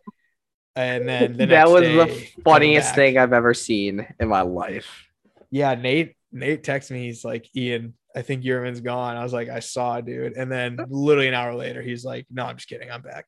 [0.75, 5.07] and then the that was the funniest thing I've ever seen in my life.
[5.49, 6.15] Yeah, Nate.
[6.31, 7.03] Nate texted me.
[7.07, 9.17] He's like, Ian, I think Yermín's gone.
[9.17, 10.37] I was like, I saw, dude.
[10.37, 12.89] And then literally an hour later, he's like, No, I'm just kidding.
[12.89, 13.25] I'm back.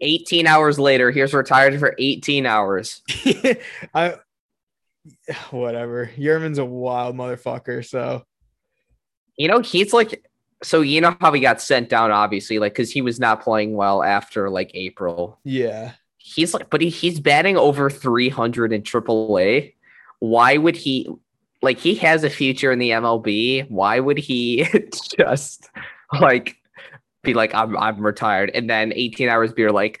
[0.00, 3.02] 18 hours later, here's retired for 18 hours.
[3.94, 4.16] I
[5.50, 6.10] whatever.
[6.16, 7.84] Yermín's a wild motherfucker.
[7.86, 8.24] So
[9.36, 10.24] You know, he's like,
[10.62, 13.74] so you know how he got sent down, obviously, like because he was not playing
[13.74, 15.38] well after like April.
[15.44, 15.92] yeah.
[16.24, 19.74] He's like, but he, he's batting over 300 in AAA.
[20.20, 21.08] Why would he?
[21.62, 23.68] Like, he has a future in the MLB.
[23.68, 24.68] Why would he
[25.18, 25.68] just
[26.20, 26.61] like
[27.22, 30.00] be like, I'm I'm retired, and then 18 hours be like,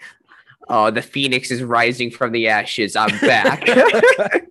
[0.68, 2.96] oh, the Phoenix is rising from the ashes.
[2.96, 3.64] I'm back.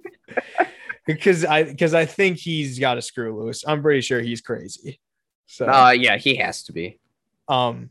[1.06, 3.64] because I because I think he's got a screw loose.
[3.68, 5.00] I'm pretty sure he's crazy.
[5.48, 7.00] So uh, yeah, he has to be.
[7.48, 7.90] um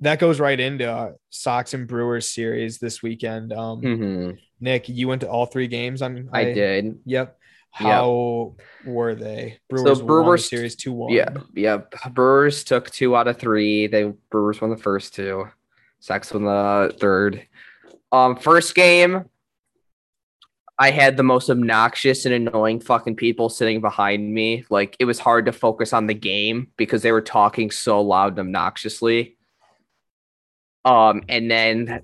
[0.00, 3.52] that goes right into uh, Sox and Brewers series this weekend.
[3.52, 4.38] Um Mhm.
[4.60, 6.02] Nick, you went to all three games.
[6.02, 6.98] I'm I did.
[7.06, 7.38] Yep.
[7.72, 8.54] How
[8.84, 9.58] were they?
[9.70, 11.12] Brewers the Brewers- series two one.
[11.12, 11.78] Yeah, yeah.
[12.10, 13.86] Brewers took two out of three.
[13.86, 15.48] They Brewers won the first two.
[15.98, 17.46] Sox won the third.
[18.12, 19.24] Um, first game.
[20.78, 24.64] I had the most obnoxious and annoying fucking people sitting behind me.
[24.68, 28.38] Like it was hard to focus on the game because they were talking so loud
[28.38, 29.36] and obnoxiously.
[30.84, 32.02] Um, and then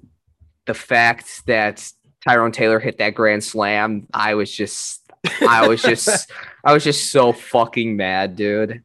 [0.67, 1.91] the fact that
[2.27, 5.08] Tyrone Taylor hit that grand slam, I was just,
[5.49, 6.31] I was just,
[6.65, 8.83] I was just so fucking mad, dude.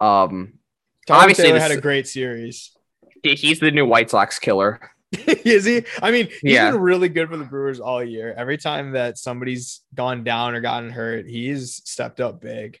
[0.00, 0.54] Um,
[1.06, 2.72] Tom Obviously, Taylor this- had a great series.
[3.22, 4.80] he's the new White Sox killer.
[5.26, 5.84] Is he?
[6.02, 6.70] I mean, he's Yeah.
[6.70, 8.34] been really good for the Brewers all year.
[8.36, 12.78] Every time that somebody's gone down or gotten hurt, he's stepped up big.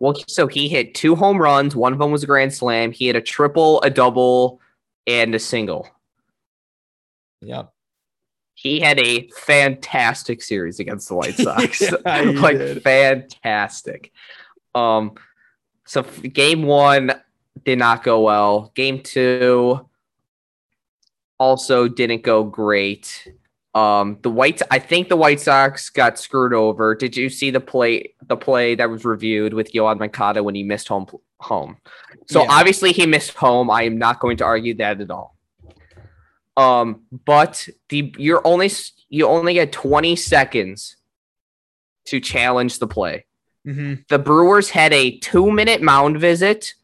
[0.00, 1.76] Well, so he hit two home runs.
[1.76, 2.90] One of them was a grand slam.
[2.92, 4.60] He had a triple, a double,
[5.06, 5.86] and a single.
[7.42, 7.70] Yep.
[8.60, 11.80] He had a fantastic series against the White Sox.
[11.80, 12.82] Yeah, like did.
[12.82, 14.10] fantastic.
[14.74, 15.12] Um,
[15.86, 17.12] so f- game one
[17.64, 18.72] did not go well.
[18.74, 19.88] Game two
[21.38, 23.28] also didn't go great.
[23.74, 26.96] Um, the White, I think the White Sox got screwed over.
[26.96, 30.64] Did you see the play, the play that was reviewed with Yoán Moncada when he
[30.64, 31.06] missed home,
[31.38, 31.76] home?
[32.28, 32.48] So Yeah.
[32.50, 33.70] obviously he missed home.
[33.70, 35.36] I am not going to argue that at all.
[36.58, 38.70] Um, but the you're only
[39.08, 40.96] you only get 20 seconds
[42.06, 43.26] to challenge the play.
[43.64, 46.74] hmm The Brewers had a two minute mound visit,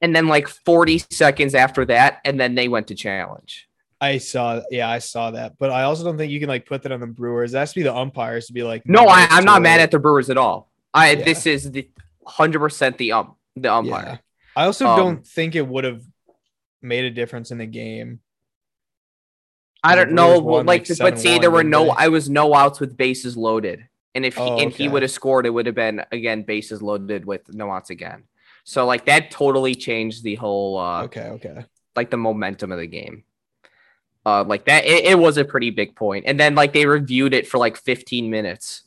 [0.00, 3.68] and then like 40 seconds after that, and then they went to challenge.
[4.00, 4.60] I saw.
[4.70, 5.54] Yeah, I saw that.
[5.58, 7.54] But I also don't think you can like put that on the Brewers.
[7.54, 8.82] It has to be the umpires to be like.
[8.84, 10.70] No, I, I'm not mad at the Brewers at all.
[10.92, 11.24] I Yeah.
[11.24, 11.88] this is the
[12.22, 13.76] 100 percent the um the Yeah.
[13.76, 14.20] umpire.
[14.56, 16.02] I also Um, don't think it would have
[16.82, 18.20] made a difference in the game.
[19.84, 21.90] I don't know, won, like, like, but see, there were no.
[21.90, 25.10] I was no outs with bases loaded, and if he, Oh, and he would have
[25.10, 28.24] scored, it would have been again bases loaded with no outs again.
[28.64, 31.28] So like that totally changed the whole uh Okay.
[31.36, 31.64] Okay.
[31.94, 33.24] like the momentum of the game.
[34.26, 37.34] Uh, like that, it, it was a pretty big point, and then like they reviewed
[37.34, 38.84] it for like 15 minutes.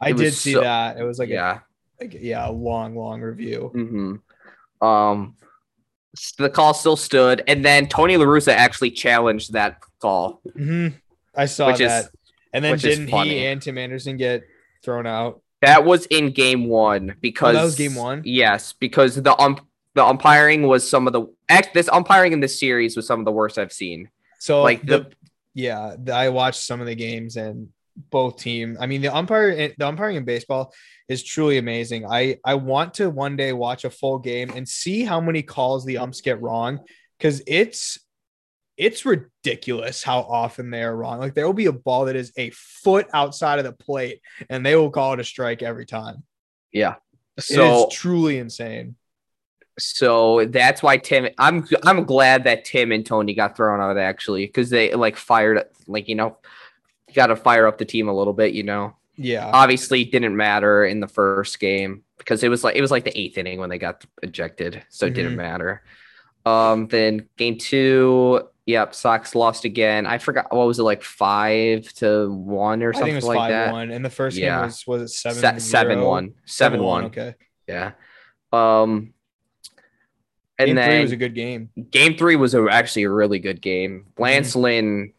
[0.00, 0.98] I It did see so- that.
[0.98, 1.60] It was like yeah,
[2.00, 3.70] a like, yeah, a long, long review.
[3.72, 4.16] hmm
[4.84, 5.36] Um,
[6.38, 10.40] the call still stood, and then Tony La Russa actually challenged that call.
[10.54, 10.88] hmm
[11.34, 12.10] I saw Which is- that.
[12.52, 14.44] and then didn't he and Tim Anderson get
[14.84, 15.40] thrown out?
[15.62, 18.22] That was in game one because Oh, was game one?
[18.24, 19.60] Yes, because the ump
[19.94, 21.26] the umpiring was some of the
[21.72, 24.10] this umpiring in this series was some of the worst I've seen.
[24.38, 25.06] So Like like the, the
[25.54, 27.68] yeah, I watched some of the games and
[28.10, 28.76] both team.
[28.80, 30.72] I mean, the umpire, eh, the umpiring in baseball
[31.08, 32.06] is truly amazing.
[32.06, 35.84] I I want to one day watch a full game and see how many calls
[35.84, 36.80] the umps get wrong
[37.18, 37.98] because it's
[38.76, 41.18] it's ridiculous how often they are wrong.
[41.20, 44.66] Like there will be a ball that is a foot outside of the plate and
[44.66, 46.24] they will call it a strike every time.
[46.72, 46.96] yeah.
[47.38, 48.96] So is truly insane.
[49.78, 54.46] so that's why Tim I'm I'm glad that Tim and Tony got thrown out actually
[54.46, 56.38] because they like fired like you know
[57.14, 59.50] got to fire up the team a little bit you know Yeah.
[59.52, 63.18] obviously didn't matter in the first game because it was like it was like the
[63.18, 65.36] eighth inning when they got ejected, so it didn't Mhm.
[65.36, 65.82] matter.
[66.46, 70.06] Um, then game two, yep, Sox lost again.
[70.06, 73.24] I forgot what was it like five to one or I think something it was
[73.24, 73.72] like five that.
[73.72, 74.56] one, and the first Yeah.
[74.58, 76.08] game was was it seven Se- seven zero?
[76.08, 77.04] one, seven one.
[77.06, 77.34] Okay,
[77.66, 77.92] Yeah.
[78.52, 79.12] Um,
[80.58, 81.70] and game then three was a good game.
[81.90, 84.06] game three was a, actually a really good game.
[84.10, 84.22] Mm-hmm.
[84.22, 85.12] Lance Lynn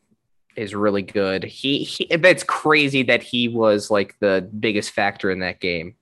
[0.56, 1.43] is really good.
[1.43, 5.95] He, he it's crazy that he was like the biggest factor in that game.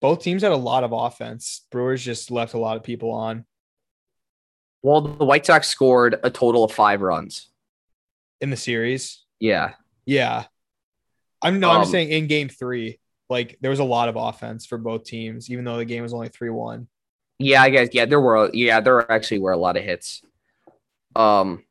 [0.00, 1.64] Both teams had a lot of offense.
[1.70, 3.44] Brewers just left a lot of people on
[4.82, 7.48] Well, the White Sox scored a total of five runs.
[8.40, 9.24] in the series.
[9.38, 9.74] Yeah.
[10.04, 10.44] Yeah,
[11.40, 12.98] I'm no, I'm Um, saying in game three,
[13.30, 16.12] like there was a lot of offense for both teams, even though the game was
[16.12, 16.88] only three one.
[17.38, 17.88] Yeah, I guess.
[17.92, 18.50] Yeah, there were.
[18.52, 20.22] Yeah, there actually were a lot of hits.
[21.14, 21.64] Um,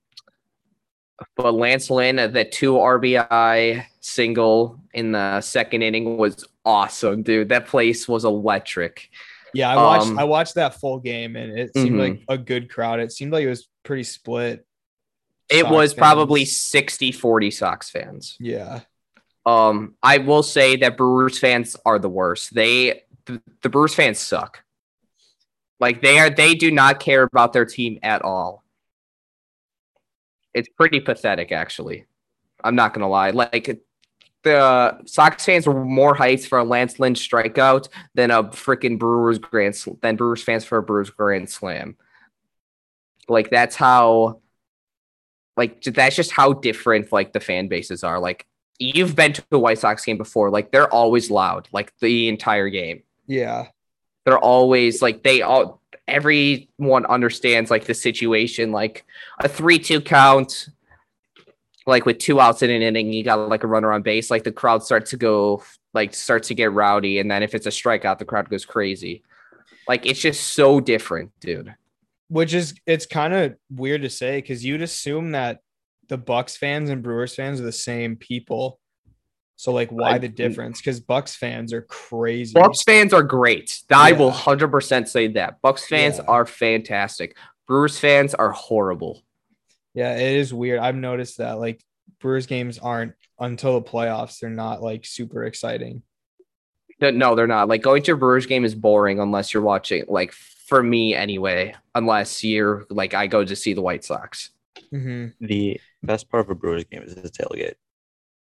[1.36, 7.50] but Lance Lynn, the two RBI single in the second inning was awesome, dude.
[7.50, 9.10] That place was electric.
[9.54, 12.00] Yeah, I watched Um, I watched that full game, and it seemed Mhm.
[12.00, 13.00] like a good crowd.
[13.00, 14.66] It seemed like it was pretty split.
[15.50, 16.56] It Sox was probably fans.
[16.58, 18.38] 60 40 Sox fans.
[18.40, 18.82] yeah.
[19.46, 22.54] Um, I will say that Brewers fans are the worst.
[22.54, 24.64] They the, the Brewers fans suck.
[25.80, 28.61] Like they are they do not care about their team at all.
[30.54, 32.06] It's pretty pathetic actually.
[32.64, 33.32] I'm not gonna lie.
[33.32, 33.82] Like
[34.44, 39.38] the Sox fans were more hyped for a Lance Lynn strikeout than a freaking Brewers
[39.38, 41.96] grand Sl- than Brewers fans for a Brewers grand slam.
[43.28, 44.42] Like that's how
[45.58, 48.20] like that's just how different like the fan bases are.
[48.20, 48.48] Like
[48.80, 50.50] you've been to a White Sox game before.
[50.50, 53.04] Like they're always loud, like the entire game.
[53.28, 53.68] Yeah.
[54.26, 55.81] They're always like they all
[56.12, 59.06] everyone understands like the situation, like
[59.40, 60.70] a three-two count.
[61.88, 64.44] like with two outs in an inning, you got like a runner on base, like
[64.44, 67.70] the crowd starts to go like starts to get rowdy, and then if it's a
[67.70, 69.24] strikeout, the crowd goes crazy.
[69.88, 71.74] Like it's just so different, dude.
[72.30, 75.60] which is it's kind of weird to say because you'd assume that
[76.08, 78.80] the Bucks fans and Brewers fans are the same people.
[79.62, 80.80] So like, why I- the difference?
[80.80, 82.54] Because Bucks fans are crazy.
[82.56, 83.80] Bucks fans are great.
[83.94, 84.18] I Yeah.
[84.18, 85.62] will hundred percent say that.
[85.62, 86.24] Bucks fans Yeah.
[86.28, 87.38] are fantastic.
[87.68, 89.22] Brewers fans are horrible.
[89.94, 90.80] Yeah, it is weird.
[90.80, 91.80] I've noticed that like
[92.20, 94.40] Brewers games aren't until the playoffs.
[94.40, 96.02] They're not like super exciting.
[97.00, 97.68] No, No, they're not.
[97.68, 100.06] Like going to a Brewers game is boring unless you're watching.
[100.08, 101.76] Like for me, anyway.
[101.94, 104.50] Unless you're like I go to see the White Sox.
[104.90, 107.76] hmm The best part of a Brewers game is the tailgate.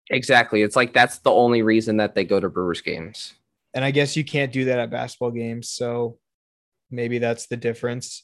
[0.09, 0.61] Exactly.
[0.61, 3.33] It's like that's the only reason that they go to Brewers games.
[3.73, 5.69] And I guess you can't do that at basketball games.
[5.69, 6.17] So
[6.89, 8.23] maybe that's the difference.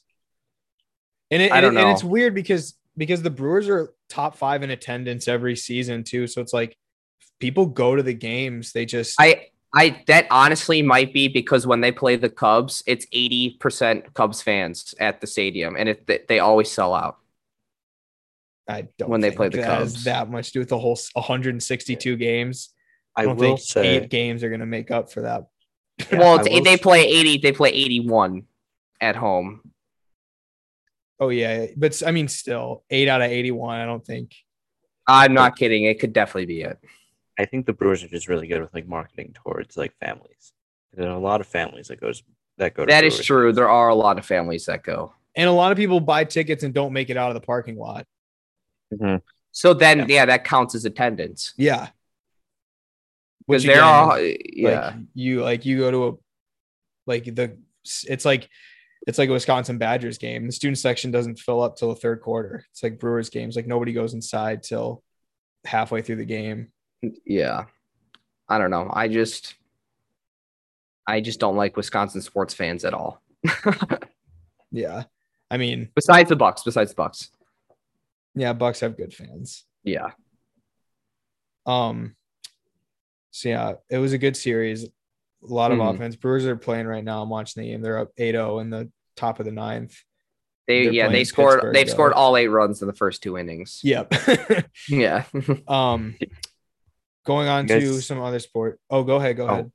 [1.29, 4.69] And it, and, it- and it's weird because because the Brewers are top five in
[4.69, 6.27] attendance every season too.
[6.27, 6.77] So it's like
[7.39, 8.73] people go to the games.
[8.73, 13.07] They just I I that honestly might be because when they play the Cubs, it's
[13.13, 17.17] eighty percent Cubs fans at the stadium, and it they always sell out.
[18.71, 20.03] I don't when they play the that has Cubs.
[20.05, 22.69] that much to do with the whole 162 games.
[23.15, 25.47] I I, don't will think say eight games are going to make up for that.
[25.99, 27.37] Yeah, well, it's, they s- play eighty.
[27.37, 28.43] They play eighty-one
[29.01, 29.61] at home.
[31.19, 33.79] Oh yeah, but I mean, still eight out of 81.
[33.79, 34.33] I don't think.
[35.07, 35.83] I'm not kidding.
[35.85, 36.79] It could definitely be it.
[37.37, 40.53] I think the Brewers are just really good with like marketing towards like families.
[40.93, 42.23] There are a lot of families that goes
[42.57, 42.85] that go.
[42.85, 43.53] To That is Brewers true.
[43.53, 45.13] There are a lot of families that go.
[45.35, 47.77] And a lot of people buy tickets and don't make it out of the parking
[47.77, 48.05] lot.
[48.93, 49.17] Mm-hmm.
[49.51, 50.05] So then, Yeah.
[50.07, 51.53] yeah, that counts as attendance.
[51.57, 51.89] Yeah.
[53.47, 56.11] Because there again, are, like yeah, you like you go to a
[57.05, 57.57] like the
[58.07, 58.47] it's like
[59.07, 60.45] it's like a Wisconsin Badgers game.
[60.45, 62.63] The student section doesn't fill up till the third quarter.
[62.71, 63.55] It's like Brewers games.
[63.55, 65.03] Like nobody goes inside till
[65.65, 66.71] halfway through the game.
[67.25, 67.65] yeah.
[68.47, 68.89] I don't know.
[68.93, 69.55] I just,
[71.07, 73.21] I just don't like Wisconsin sports fans at all.
[74.71, 75.03] Yeah.
[75.49, 77.29] I mean, besides the Bucks, besides the Bucks,
[78.35, 79.65] yeah, Bucks have good fans.
[79.83, 80.11] yeah.
[81.65, 82.15] Um
[83.31, 84.83] so yeah, it was a good series.
[84.85, 84.89] A
[85.41, 85.95] lot of Mhm.
[85.95, 86.15] offense.
[86.15, 87.21] Brewers are playing right now.
[87.21, 87.81] I'm watching the game.
[87.81, 89.95] They're up 8-0 in the top of the ninth.
[90.67, 91.93] They They're yeah they playing scored Pittsburgh, they've though.
[91.93, 93.79] scored all eight runs in the first two innings.
[93.83, 94.13] Yep.
[94.89, 95.25] Yeah.
[95.67, 96.15] um
[97.25, 98.79] going on You to some other sport.
[98.89, 99.37] Oh, go ahead.
[99.37, 99.51] Go Oh.
[99.51, 99.71] ahead.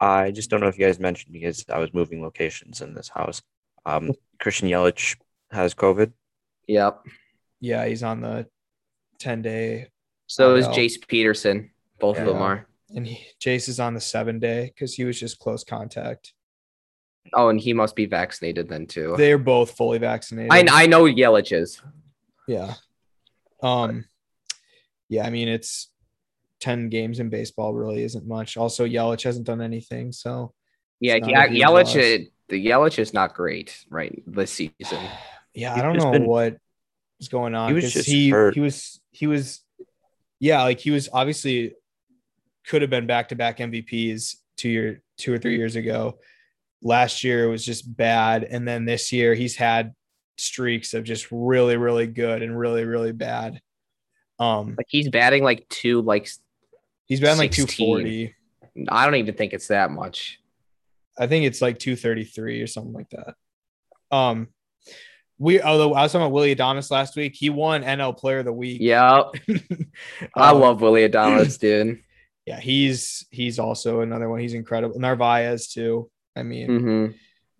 [0.00, 3.08] I just don't know if you guys mentioned because I was moving locations in this
[3.08, 3.40] house.
[3.86, 5.16] Um, Christian Yelich
[5.50, 6.12] has COVID.
[6.66, 7.00] yep.
[7.60, 8.46] Yeah, he's on the
[9.18, 9.88] 10 day
[10.26, 10.66] So I is.
[10.68, 11.70] Jace Peterson.
[11.98, 12.66] Both of them are.
[12.94, 16.34] and he, Jace is on the seven day because he was just close contact.
[17.32, 19.14] Oh, and he must be vaccinated then too.
[19.16, 20.52] They're both fully vaccinated.
[20.52, 21.80] I I know Yelich is.
[22.46, 22.74] Yeah.
[23.62, 24.04] Um
[25.08, 25.90] yeah, I mean it's
[26.60, 28.56] 10 games in baseball really isn't much.
[28.56, 30.52] Also, Yelich hasn't done anything, so
[31.00, 31.72] Yeah, It's yeah Yelich.
[31.72, 31.96] loss.
[31.96, 35.00] uh, The Yelich is not great right this season.
[35.54, 36.58] yeah, I don't just know been- what
[37.20, 37.68] is going on.
[37.68, 38.54] He was just he hurt.
[38.54, 39.62] he was he was
[40.40, 41.74] yeah, like he was obviously
[42.66, 46.18] could have been back to back MVPs two year two or three years ago.
[46.82, 49.94] Last year was just bad, and then this year he's had
[50.36, 53.60] streaks of just really, really good and really, really bad.
[54.38, 56.28] Um, Like he's batting like two like
[57.06, 58.34] he's batting been like 240.
[58.88, 60.38] I don't even think it's that much.
[61.18, 63.34] I think it's like 233 or something like that.
[64.14, 64.48] Um,
[65.38, 68.46] we although I was talking about Willy Adames last week, he won NL Player of
[68.46, 68.80] the Week.
[68.80, 69.22] Yeah,
[70.36, 71.98] I Um, love Willy Adames, dude.
[72.46, 74.40] Yeah, he's he's also another one.
[74.40, 74.98] He's incredible.
[74.98, 76.10] Narvaez too.
[76.36, 77.06] I mean, hmm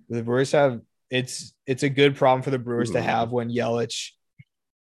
[0.09, 3.05] the Brewers have it's it's a good problem for the Brewers to Mhm.
[3.05, 4.11] have when Yelich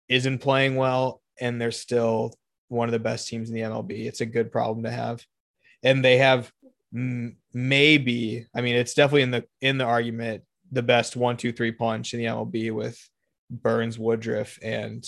[0.10, 2.34] isn't playing well and they're still
[2.68, 4.06] one of the best teams in the MLB.
[4.08, 5.26] It's a good problem to have,
[5.84, 6.52] and they have
[7.54, 10.44] maybe I mean it's definitely in the in the argument
[10.74, 13.00] the best one two three punch in the MLB with
[13.50, 15.06] Burnes, Woodruff, and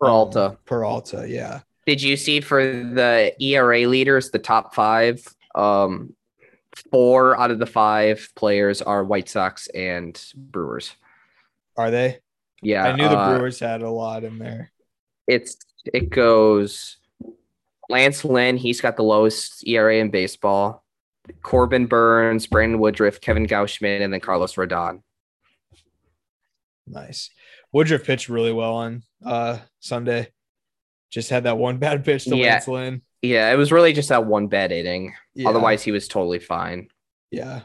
[0.00, 0.46] Peralta.
[0.46, 1.60] um, Peralta, yeah.
[1.86, 5.24] Did you see for the ERA leaders, the top five?
[5.54, 6.14] Um,
[6.90, 10.94] four out of the five players are White Sox and Brewers.
[11.76, 12.18] Are they?
[12.62, 14.70] Yeah, I knew the uh, Brewers had a lot in there.
[15.26, 16.98] It's it goes
[17.88, 18.56] Lance Lynn.
[18.56, 20.81] He's got the lowest ERA in baseball.
[21.42, 25.02] Corbin Burnes, Brandon Woodruff, Kevin Gausman, and then Carlos Rodon.
[26.86, 27.30] Nice.
[27.72, 30.28] Woodruff pitched really well on uh Sunday.
[31.10, 32.52] Just had that one bad pitch to Yeah.
[32.52, 33.02] Lance Lynn.
[33.22, 35.14] Yeah, it was really just that one bad inning.
[35.34, 35.48] Yeah.
[35.48, 36.88] Otherwise, he was totally fine.
[37.30, 37.62] yeah.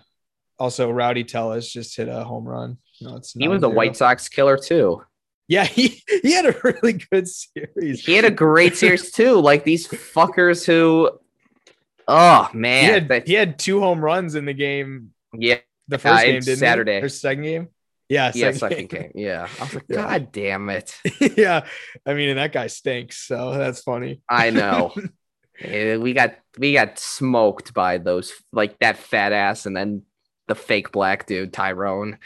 [0.59, 2.79] Also, Rowdy Tellez just hit a home run.
[2.99, 5.03] No, it's He was a White Sox killer too.
[5.47, 8.03] Yeah, he, he had a really good series.
[8.03, 9.39] He had a great series too.
[9.39, 11.11] Like these fuckers who,
[12.07, 15.97] oh He man, had, that- he had two home runs in the game, yeah, the
[15.97, 16.99] first Uh, game, didn't Saturday.
[16.99, 17.05] he?
[17.05, 17.67] Or second game?
[18.09, 19.01] Yeah, yeah, second second game.
[19.01, 19.11] game.
[19.15, 19.95] Yeah, I was like, Yeah.
[19.95, 20.95] God damn it!
[21.37, 21.65] yeah,
[22.05, 24.21] I mean, and that guy stinks, so that's funny.
[24.29, 24.93] I know.
[25.59, 30.03] We got we got smoked by those like that fat ass and then
[30.47, 32.19] the fake black dude Tyrone.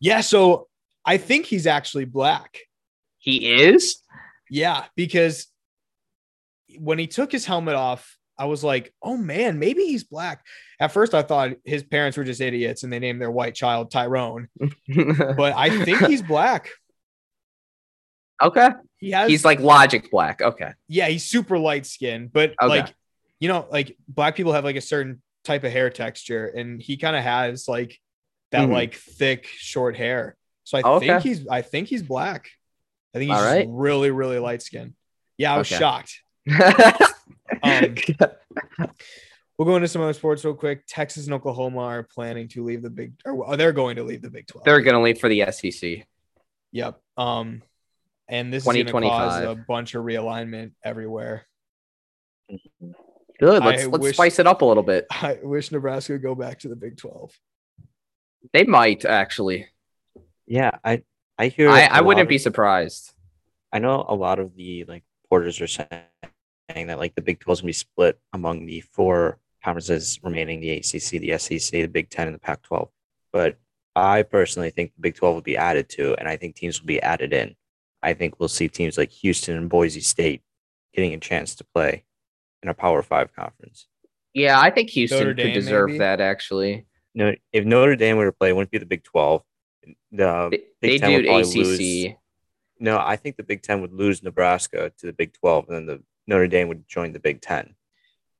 [0.00, 0.68] Yeah, so
[1.04, 2.60] I think he's actually black.
[3.18, 3.98] He is.
[4.48, 5.48] Yeah, because
[6.78, 10.44] when he took his helmet off, I was like, oh man, maybe he's black.
[10.80, 13.90] At first, I thought his parents were just idiots and they named their white child
[13.90, 14.48] Tyrone,
[14.88, 16.70] but I think he's black.
[18.42, 18.70] okay.
[18.98, 20.40] He has, He's like logic black.
[20.40, 20.72] Okay.
[20.88, 22.68] yeah, he's super light skinned, but Okay.
[22.80, 22.94] like,
[23.38, 26.96] you know, like black people have like a certain type of hair texture, and he
[26.96, 28.00] kind of has like
[28.50, 28.72] that Mhm.
[28.72, 30.36] like thick, short hair.
[30.64, 31.06] So I Okay.
[31.08, 32.48] think he's, I think he's black.
[33.14, 33.66] I think he's right.
[33.68, 34.94] really, really light skinned.
[35.36, 35.78] Yeah, I was Okay.
[35.78, 36.20] shocked.
[37.64, 38.88] Um,
[39.58, 40.82] We'll go into some other sports real quick.
[40.88, 44.30] Texas and Oklahoma are planning to leave the Big, or they're going to leave the
[44.30, 44.64] Big Twelve.
[44.64, 46.06] They're gonna leave for the SEC.
[46.72, 47.00] yep.
[47.16, 47.62] Um,
[48.28, 51.46] and this is going to cause a bunch of realignment everywhere.
[53.38, 53.64] Good.
[53.64, 55.06] Let's let's wish- spice it up a little bit.
[55.10, 57.32] I wish Nebraska would go back to the Big Twelve.
[58.52, 59.68] They might actually.
[60.46, 61.04] Yeah, I
[61.38, 61.70] I hear.
[61.70, 63.12] I, a I wouldn't lot be surprised.
[63.72, 65.88] I know a lot of the like reporters are saying
[66.68, 70.70] that like the Big 12 is gonna be split among the four conferences remaining: the
[70.72, 72.88] ACC, the SEC, the Big Ten, and the Pac-12.
[73.32, 73.56] But
[73.96, 76.86] I personally think the Big 12 will be added to, and I think teams will
[76.86, 77.54] be added in.
[78.02, 80.42] I think we'll see teams like Houston and Boise State
[80.94, 82.04] getting a chance to play
[82.62, 83.86] in a Power Five conference.
[84.32, 85.98] Yeah, I think Houston Notre could Dame, deserve maybe?
[85.98, 86.86] that actually.
[87.14, 89.42] No, if Notre Dame were to play, it wouldn't be the Big 12.
[90.12, 91.56] The They, Big they Ten would do probably ACC.
[91.56, 92.16] lose-
[92.80, 95.86] No, I think the Big Ten would lose Nebraska to the Big 12, and then
[95.86, 97.74] the Notre Dame would join the Big Ten.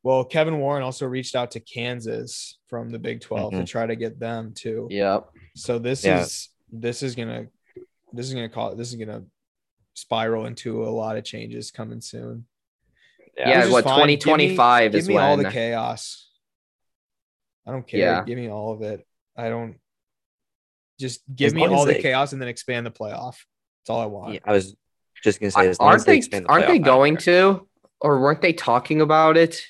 [0.03, 3.65] Well, Kevin Warren also reached out to Kansas from the Big 12 to mm-hmm.
[3.65, 4.87] try to get them too.
[4.91, 5.31] Yep.
[5.57, 6.21] So this Yeah.
[6.21, 7.47] is this is gonna
[8.13, 9.25] this is gonna call this is gonna
[9.95, 12.47] spiral into a lot of changes coming soon.
[13.37, 15.17] Yeah, Which is what twenty twenty five twenty Give me- twenty five Give is me
[15.17, 16.31] all the chaos.
[17.67, 18.01] I don't care.
[18.01, 18.25] Yeah.
[18.25, 19.07] Give me all of it.
[19.37, 19.77] I don't
[21.01, 23.37] just give As me long as all the they- chaos and then expand the playoff.
[23.81, 24.35] That's all I want.
[24.35, 24.77] Yeah, I was
[25.23, 26.85] just gonna say, as long aren't as they they expand the aren't they playoff, I
[26.85, 27.69] going to
[28.05, 29.63] or weren't they talking about it?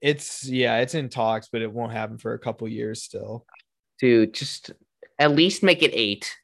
[0.00, 3.44] It's yeah, it's in talks, but it won't happen for a couple years still.
[4.00, 4.72] Dude, just
[5.18, 6.34] at least make it eight.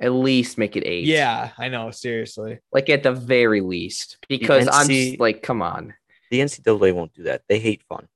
[0.00, 1.04] At least make it eight.
[1.04, 1.90] Yeah, I know.
[1.92, 2.58] Seriously.
[2.72, 4.16] Like at the very least.
[4.28, 5.94] Because I'm just like, come on.
[6.30, 7.42] The NCAA won't do that.
[7.48, 8.08] They hate fun.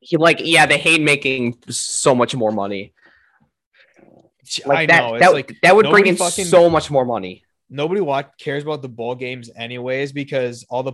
[0.00, 2.92] He, like, yeah, they hate making so much more money.
[4.66, 5.18] Like I that, know.
[5.18, 7.44] That, like that would bring in fucking- so much more money.
[7.70, 10.92] nobody watch cares about the bowl games anyways because all the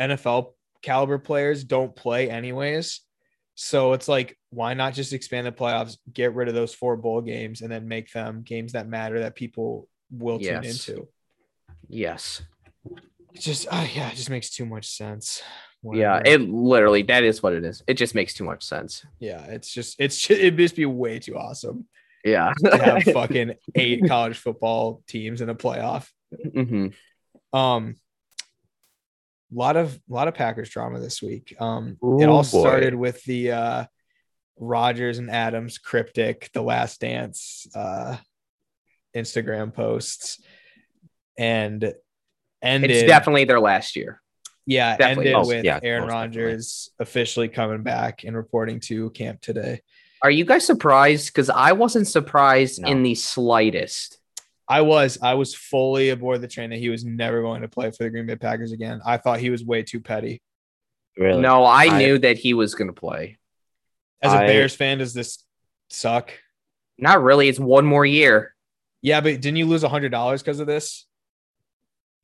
[0.00, 3.00] NFL caliber players don't play anyways.
[3.54, 7.20] So it's like, why not just expand the playoffs, get rid of those four bowl
[7.20, 11.08] games, and then make them games that matter that people will tune into?
[11.88, 12.40] Yes.
[13.34, 15.42] It just, uh, yeah, it just makes too much sense.
[15.82, 17.82] Yeah, it literally that is what it is.
[17.86, 19.04] It just makes too much sense.
[19.18, 21.86] yeah, it's just, it's just, it'd just be way too awesome
[22.24, 22.52] Yeah.
[22.64, 26.08] to have fucking eight college football teams in a playoff.
[26.54, 26.88] hmm
[27.52, 27.96] Um,
[29.52, 31.54] lot of a lot of Packers drama this week.
[31.60, 32.60] Um, it Ooh, all boy.
[32.60, 33.84] started with the uh,
[34.58, 38.16] Rodgers and Adams cryptic, "The Last Dance" uh,
[39.16, 40.40] Instagram posts,
[41.38, 41.94] and
[42.62, 42.90] ended.
[42.90, 44.20] It's definitely their last year.
[44.66, 45.24] yeah, definitely.
[45.28, 46.42] ended Most- with yeah, Aaron most definitely.
[46.42, 49.80] Rodgers officially coming back and reporting to camp today.
[50.22, 51.28] Are you guys surprised?
[51.32, 52.88] Because I wasn't surprised No.
[52.90, 54.18] in the slightest.
[54.70, 57.90] I was I was fully aboard the train that he was never going to play
[57.90, 59.00] for the Green Bay Packers again.
[59.04, 60.40] I thought he was way too petty.
[61.18, 61.40] Really?
[61.42, 63.38] No, I, I- knew that he was going to play.
[64.22, 65.44] As a I- Bears fan, does this
[65.88, 66.30] suck?
[66.98, 67.48] Not really.
[67.48, 68.54] It's one more year.
[69.02, 71.04] Yeah, but didn't you lose a hundred dollars because of this?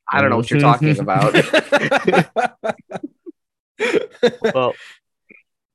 [0.09, 1.34] I don't know what you're talking about.
[4.55, 4.72] well,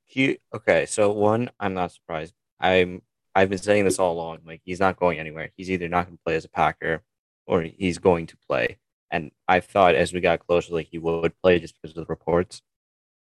[0.05, 0.85] he okay.
[0.85, 2.33] So one, I'm not surprised.
[2.61, 3.01] I'm
[3.33, 4.39] I've been saying this all along.
[4.45, 5.51] Like he's not going anywhere.
[5.55, 7.03] He's either not going to play as a Packer,
[7.45, 8.77] or he's going to play.
[9.09, 12.09] And I thought as we got closer, like he would play just because of the
[12.09, 12.61] reports.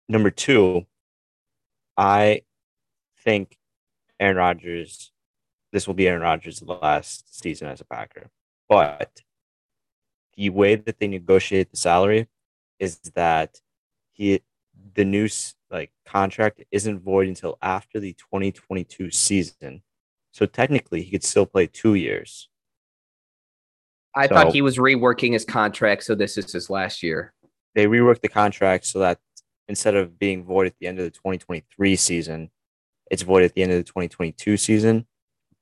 [0.08, 0.86] Number two,
[1.96, 2.42] I
[3.24, 3.56] think
[4.20, 5.12] Aaron Rodgers.
[5.72, 8.30] This will be Aaron Rodgers' last season as a Packer,
[8.68, 9.22] but
[10.36, 12.28] the way that they negotiate the salary
[12.78, 13.60] is that
[14.12, 14.40] he
[14.94, 15.28] the new
[15.70, 19.82] like contract isn't void until after the 2022 season.
[20.36, 22.50] So technically, he could still play two years.
[24.14, 27.32] I So- thought he was reworking his contract, so this is his last year.
[27.74, 29.18] They reworked the contract so that
[29.66, 32.50] instead of being void at the end of the 2023 season,
[33.10, 35.06] it's void at the end of the 2022 season.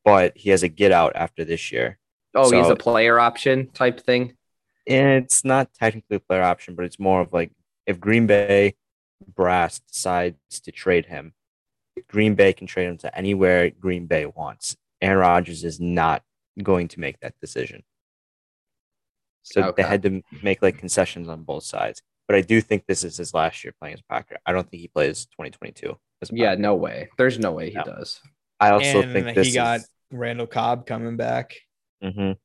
[0.05, 2.01] But he has a get out after this year.
[2.35, 4.37] Oh, he's a player option type thing.
[4.87, 7.53] It's not technically a player option, but it's more of like
[7.87, 8.75] if Green Bay
[9.25, 11.33] brass decides to trade him,
[12.09, 14.77] Green Bay can trade him to anywhere Green Bay wants.
[15.01, 16.23] Aaron Rodgers is not
[16.63, 17.83] going to make that decision.
[19.43, 19.83] So Okay.
[19.83, 22.03] they had to make like concessions on both sides.
[22.27, 24.39] But I do think this is his last year playing as a Packer.
[24.47, 25.99] I don't think he plays 2022.
[26.23, 27.09] As Yeah, no way.
[27.19, 27.85] There's no way he No.
[27.85, 28.21] does.
[28.59, 31.55] I also and think this he got is, Randall Cobb coming back.
[32.03, 32.39] Mhm.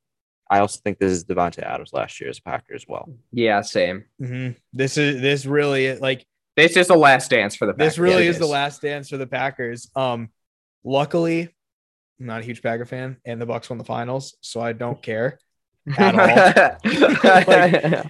[0.49, 3.07] I also think this is Davante Adams last year as a Packer as well.
[3.31, 4.05] Yeah, same.
[4.19, 4.57] Mhm.
[4.73, 6.25] This is this really like
[6.67, 7.93] This is the last dance for the Packers.
[7.93, 9.89] this really is the last dance for the Packers.
[9.95, 10.29] Um,
[10.83, 11.49] luckily,
[12.19, 15.01] I'm not a huge Packer fan, and the Bucks won the finals, so I don't
[15.01, 15.39] care.
[15.97, 16.79] At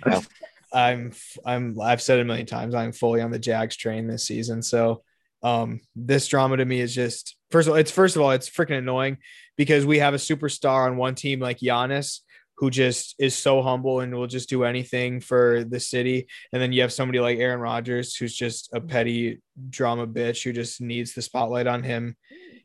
[0.06, 0.24] all.
[0.74, 1.14] I'm
[1.46, 2.76] I'm I've said it a million times.
[2.76, 4.62] I'm fully on the Jags train this season.
[4.62, 5.04] So
[5.42, 8.50] um this drama to me is just first of all, it's first of all, it's
[8.50, 9.18] freaking annoying
[9.58, 12.20] because we have a superstar on one team like Giannis
[12.60, 16.28] who just is so humble and will just do anything for the city.
[16.52, 20.52] And then you have somebody like Aaron Rodgers who's just a petty drama bitch who
[20.52, 22.18] just needs the spotlight on him,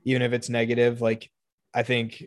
[0.02, 1.00] even if it's negative.
[1.00, 1.30] Like
[1.72, 2.24] I think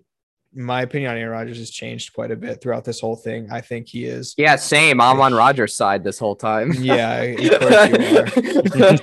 [0.56, 3.50] my opinion on Aaron Rodgers has changed quite a bit throughout this whole thing.
[3.52, 5.02] I think he is yeah, same.
[5.02, 6.72] I'm on Rodgers' side this whole time.
[6.80, 9.00] yeah, of course you are.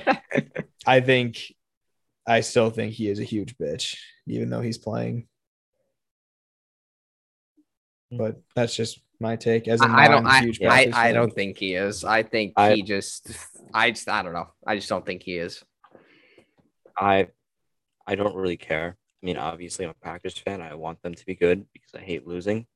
[0.87, 1.53] I think
[2.27, 3.95] I still think he is a huge bitch,
[4.27, 5.27] even though he's playing.
[8.15, 8.23] Mm-hmm.
[8.23, 10.25] But that's just my take as a I don't.
[10.25, 12.03] I, non-huge I, Packers I don't think he is.
[12.03, 13.31] I think I- he just.
[13.73, 14.07] I just.
[14.09, 14.47] I don't know.
[14.65, 15.63] I just don't think he is.
[16.97, 17.27] I
[18.07, 18.97] I don't really care.
[19.21, 20.61] I mean, obviously, I'm a Packers fan.
[20.61, 22.67] I want them to be good because I hate losing.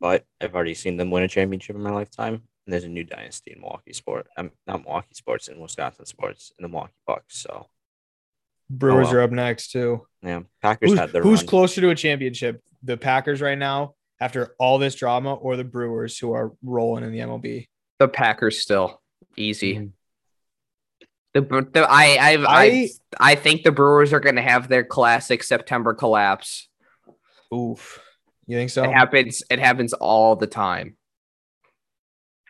[0.00, 3.02] But I've already seen them win a championship in my lifetime, and there's a new
[3.04, 4.26] dynasty in Milwaukee sport.
[4.36, 7.38] I'm not Milwaukee sports in Wisconsin sports in the Milwaukee Bucks.
[7.38, 7.68] So
[8.68, 9.20] Brewers Oh, well.
[9.20, 10.06] are up next too.
[10.22, 11.46] yeah, Packers Who's, had their who's run.
[11.46, 12.62] closer to a championship?
[12.82, 17.12] The Packers right now after all this drama, or the Brewers who are rolling in
[17.12, 17.68] the MLB?
[17.98, 19.00] The Packers still
[19.36, 19.74] easy.
[19.76, 19.90] Mhm.
[21.34, 22.88] The, the I, I I I-
[23.18, 26.68] I think the Brewers are going to have their classic September collapse.
[27.54, 28.00] Oof,
[28.46, 28.84] you think so?
[28.84, 29.42] It happens.
[29.50, 30.96] It happens all the time.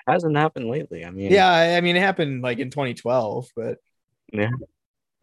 [0.06, 1.04] hasn't happened lately.
[1.04, 3.78] I mean, Yeah, I I mean it happened like in 2012, but
[4.32, 4.50] yeah.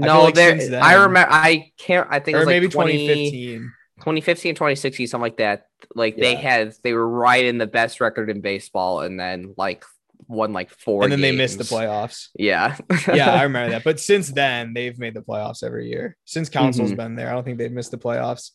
[0.01, 0.57] I No, like there.
[0.57, 1.31] then- I remember.
[1.31, 2.07] I can't.
[2.11, 3.71] I think it or was like maybe 20 2015.
[3.99, 5.67] 2015, 2016, something like that.
[5.95, 9.85] Like they had, they were right in the best record in baseball, and then like
[10.27, 11.03] won like four.
[11.03, 12.29] and then they missed the playoffs.
[12.35, 12.77] Yeah,
[13.13, 13.83] yeah, I remember that.
[13.83, 16.17] But since then, they've made the playoffs every year.
[16.25, 16.97] Since Counsell's Mhm.
[16.97, 18.51] been there, I don't think they've missed the playoffs.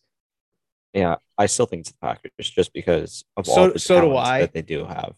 [0.94, 4.16] yeah, I still think it's the Packers just because of So- all the so do
[4.16, 4.40] I.
[4.40, 5.12] that they do have.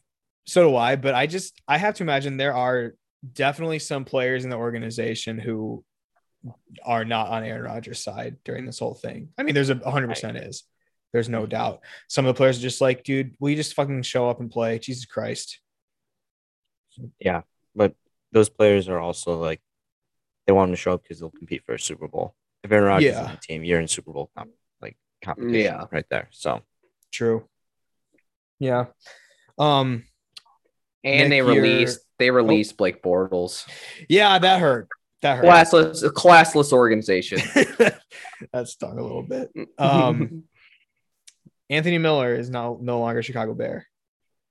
[0.46, 0.96] So do I.
[0.96, 2.94] But I just I have to imagine there are
[3.32, 5.84] definitely some players in the organization who
[6.84, 9.28] are not on Aaron Rodgers' side during this whole thing.
[9.38, 10.64] I mean, there's a 100 percent is.
[11.12, 11.80] There's no doubt.
[12.08, 14.78] Some of the players are just like, dude, we just fucking show up and play.
[14.78, 15.60] Jesus Christ.
[17.18, 17.42] Yeah.
[17.74, 17.94] But
[18.32, 19.60] those players are also like
[20.46, 22.34] they want them to show up because they'll compete for a Super Bowl.
[22.62, 23.22] If Aaron Rodgers Yeah.
[23.22, 25.84] is on the team, you're in Super Bowl comp- like competition Yeah.
[25.90, 26.28] right there.
[26.32, 26.62] So
[27.12, 27.48] True.
[28.58, 28.86] Yeah.
[29.58, 30.04] Um.
[31.02, 33.66] and they Nick, you're- released they released Blake Bortles.
[34.08, 34.88] Yeah, that hurt.
[35.22, 35.44] That hurt.
[35.46, 37.38] Classless, a classless organization.
[38.52, 39.50] that stung a little bit.
[39.78, 40.44] Um,
[41.70, 43.86] Anthony Miller is now no longer Chicago Bear.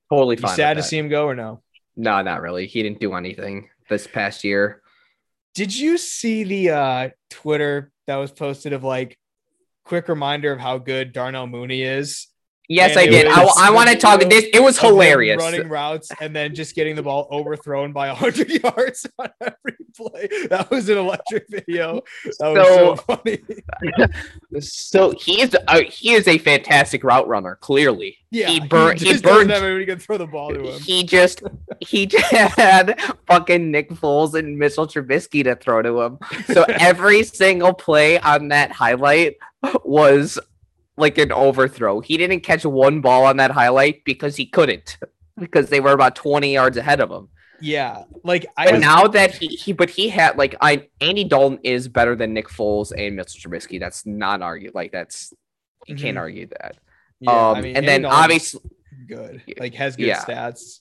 [0.09, 0.55] totally You fine.
[0.55, 0.89] sad to with that.
[0.89, 1.61] see him go or no?
[1.95, 2.67] No, not really.
[2.67, 4.81] He didn't do anything this past year.
[5.55, 9.17] Did you see the uh, Twitter that was posted of like
[9.83, 12.27] quick reminder of how good Darnell Mooney is?
[12.71, 13.25] Yes, And I did.
[13.27, 14.21] I, I want to talk.
[14.21, 15.37] This it was hilarious.
[15.37, 20.29] running routes and then just getting the ball overthrown by 100 yards on every play.
[20.49, 22.01] That was an electric video.
[22.39, 23.39] That was so, So- funny.
[24.61, 27.55] So he is a, uh, he is a fantastic route runner.
[27.61, 28.99] Clearly, Yeah, he burned.
[28.99, 29.51] He, just doesn't burned.
[29.51, 30.79] have anybody can throw the ball to him.
[30.81, 31.43] He just
[31.79, 36.19] he just had fucking Nick Foles and Mitchell Trubisky to throw to him.
[36.53, 39.37] So every single play on that highlight
[39.83, 40.39] was
[40.99, 41.99] like an overthrow.
[42.01, 44.97] He didn't catch one ball on that highlight because he couldn't
[45.39, 47.29] because they were about 20 yards ahead of him.
[47.61, 51.59] Yeah, like I was, now that he, he but he had like I Andy Dalton
[51.63, 53.79] is better than Nick Foles and Mitchell Trubisky.
[53.79, 54.73] That's not argued.
[54.73, 55.33] Like that's
[55.85, 56.21] you can't Mhm.
[56.21, 56.77] argue that.
[57.19, 58.61] yeah, um, I mean, and Andy then Dalton's obviously
[59.07, 60.23] good, like has good Yeah.
[60.23, 60.79] stats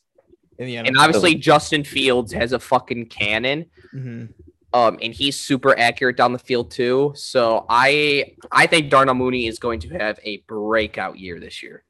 [0.58, 0.86] in the NFL.
[0.88, 3.66] and obviously Justin Fields has a fucking cannon.
[3.92, 4.28] Mhm.
[4.74, 7.12] Um, and he's super accurate down the field too.
[7.16, 11.84] So I I think Darnell Mooney is going to have a breakout year this year.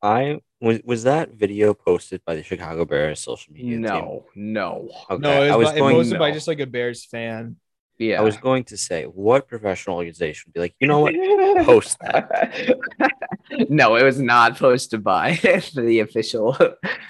[0.00, 3.82] I was was that video posted by the Chicago Bears social media team?
[3.82, 4.90] No, no.
[5.10, 5.20] Okay.
[5.20, 5.94] No, it I was, was by, going.
[5.94, 7.56] it posted by just like a Bears fan.
[7.98, 8.20] Yeah.
[8.20, 11.14] I was going to say, what professional organization would be like, you know what?
[11.64, 12.78] Post that.
[13.68, 15.34] no, it was not posted by
[15.74, 16.56] the official.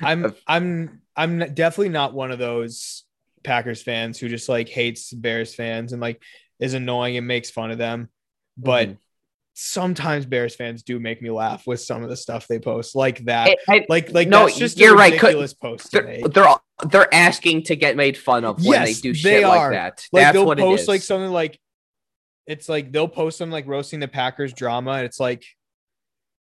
[0.01, 3.05] I'm I'm I'm definitely not one of those
[3.45, 6.23] Packers fans who just like hates Bears fans and like
[6.61, 8.09] is annoying and makes fun of them.
[8.57, 8.99] But Mhm.
[9.55, 13.19] sometimes Bears fans do make me laugh with some of the stuff they post, like
[13.27, 13.49] that.
[13.69, 16.25] I- I- like like No, that's just you're a right, 'cause ridiculous post they're, make.
[16.33, 16.55] they're
[16.89, 19.71] they're asking to get made fun of when Yes, they do they shit are.
[19.71, 20.07] like that.
[20.13, 20.89] Like That's they'll what post it is.
[20.89, 21.59] like something like
[22.47, 24.93] it's like they'll post something like roasting the Packers drama.
[24.93, 25.45] And it's like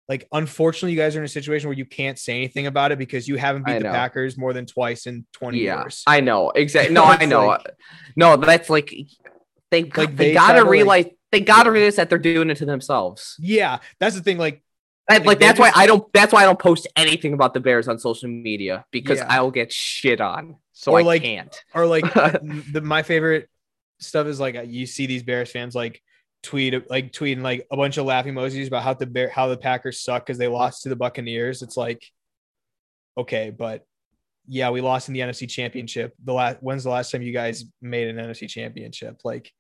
[0.10, 2.98] like unfortunately you guys are in a situation where you can't say anything about it
[2.98, 3.86] because you haven't beat the.
[3.86, 6.04] Packers more than twice in 20 yeah, years.
[6.08, 6.94] I know exactly.
[6.96, 7.48] No, I know.
[7.48, 7.68] like-
[8.16, 8.94] no, that's like
[9.72, 12.56] they Like, they, they gotta to, like- realize they gotta realize that they're doing it
[12.58, 13.36] to themselves.
[13.40, 14.38] yeah, that's the thing.
[14.38, 14.64] Like
[15.10, 16.12] Like, that's why I don't.
[16.14, 19.28] That's why I don't post anything about the Bears on social media because Yeah.
[19.30, 20.56] I'll get shit on.
[20.74, 21.64] So Or, I like, can't.
[21.74, 23.50] or like the my favorite
[24.00, 26.02] stuff is like you see these Bears fans like
[26.44, 29.58] tweet like tweeting like a bunch of laughing emojis about how the bear how the
[29.58, 31.62] Packers suck because they lost to the Buccaneers.
[31.62, 32.04] It's like
[33.18, 33.84] okay, but
[34.48, 36.14] yeah, we lost in the NFC Championship.
[36.24, 39.20] The last when's the last time you guys made an NFC Championship?
[39.26, 39.52] Like,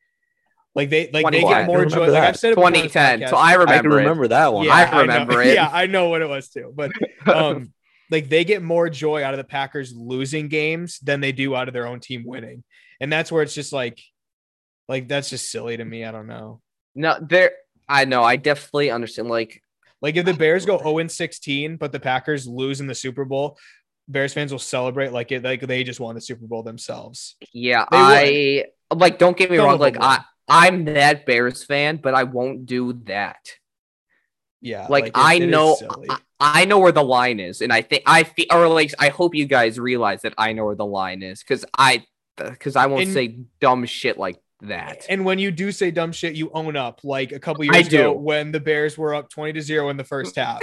[0.75, 2.05] like they like they get more joy.
[2.05, 2.23] remember Like.
[2.23, 3.27] I've said it before on 2010.
[3.27, 3.37] So podcast.
[3.37, 3.89] I I remember.
[3.89, 3.95] can it.
[3.95, 4.65] remember that one.
[4.65, 5.01] Yeah, I know.
[5.01, 5.55] remember it.
[5.55, 6.71] Yeah, I know what it was too.
[6.73, 6.91] But
[7.27, 7.73] um,
[8.09, 11.67] like they get more joy out of the Packers losing games than they do out
[11.67, 12.63] of their own team winning,
[13.01, 13.99] and that's where it's just like,
[14.87, 16.05] like that's just silly to me.
[16.05, 16.61] I don't know.
[16.97, 17.51] No, there.
[17.87, 18.23] I know.
[18.23, 19.29] I definitely understand.
[19.29, 19.61] Like,
[20.01, 23.23] Like if the Bears go 0 and 16, but the Packers lose in the Super
[23.25, 23.57] Bowl,
[24.09, 27.35] Bears fans will celebrate like it like they just won the Super Bowl themselves.
[27.53, 29.17] yeah, I like.
[29.19, 29.79] Don't get me Some wrong.
[29.79, 33.37] Like, I I'm that Bears fan, but I won't do that.
[34.61, 35.77] Yeah, Like, it- I it know.
[36.09, 39.09] I, I know where the line is, and I think I feel, or like, I
[39.09, 42.05] hope you guys realize that I know where the line is, because I,
[42.37, 45.05] because I won't And- say dumb shit like that.
[45.09, 47.01] And when you do say dumb shit, you own up.
[47.03, 50.03] Like a couple years ago, when the Bears were up 20 to 0 in the
[50.03, 50.61] first half.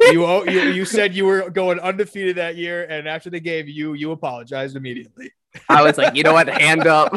[0.00, 3.94] you, you you said you were going undefeated that year, and after the game, you
[3.94, 5.32] you apologized immediately.
[5.68, 6.48] I was like, you know what?
[6.48, 7.14] Hand up.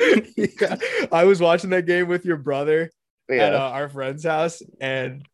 [0.36, 0.76] yeah.
[1.10, 2.90] I was watching that game with your brother
[3.28, 5.26] at uh, our friend's house, and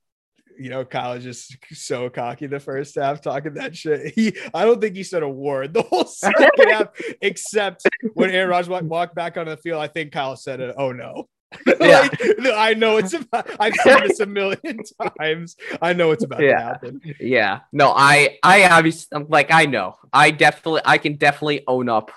[0.59, 4.13] you know Kyle just so cocky the first half, talking that shit.
[4.15, 6.89] He, I don't think he said a word the whole second half,
[7.23, 9.81] except when Aaron Rodgers walked, back onto the field.
[9.83, 10.75] I think Kyle said it.
[10.79, 11.29] Oh no.
[11.81, 12.09] Yeah.
[12.39, 13.49] like, I know it's about.
[13.59, 14.81] I've said this a million
[15.19, 15.57] times.
[15.81, 16.61] I know it's about to Yeah.
[16.61, 17.01] happen.
[17.21, 17.61] Yeah.
[17.73, 19.95] No, I I obviously I'm like I know.
[20.13, 22.11] I definitely I can definitely own up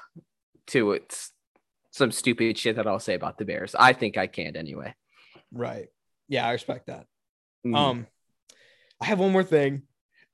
[0.67, 1.17] to it.
[1.91, 3.73] Some stupid shit that I'll say about the Bears.
[3.73, 4.93] I think I can't anyway.
[5.53, 5.87] Right.
[6.27, 7.05] Yeah, I respect that.
[7.65, 7.75] Mhm.
[7.75, 8.07] Um,
[9.01, 9.81] I have one more thing.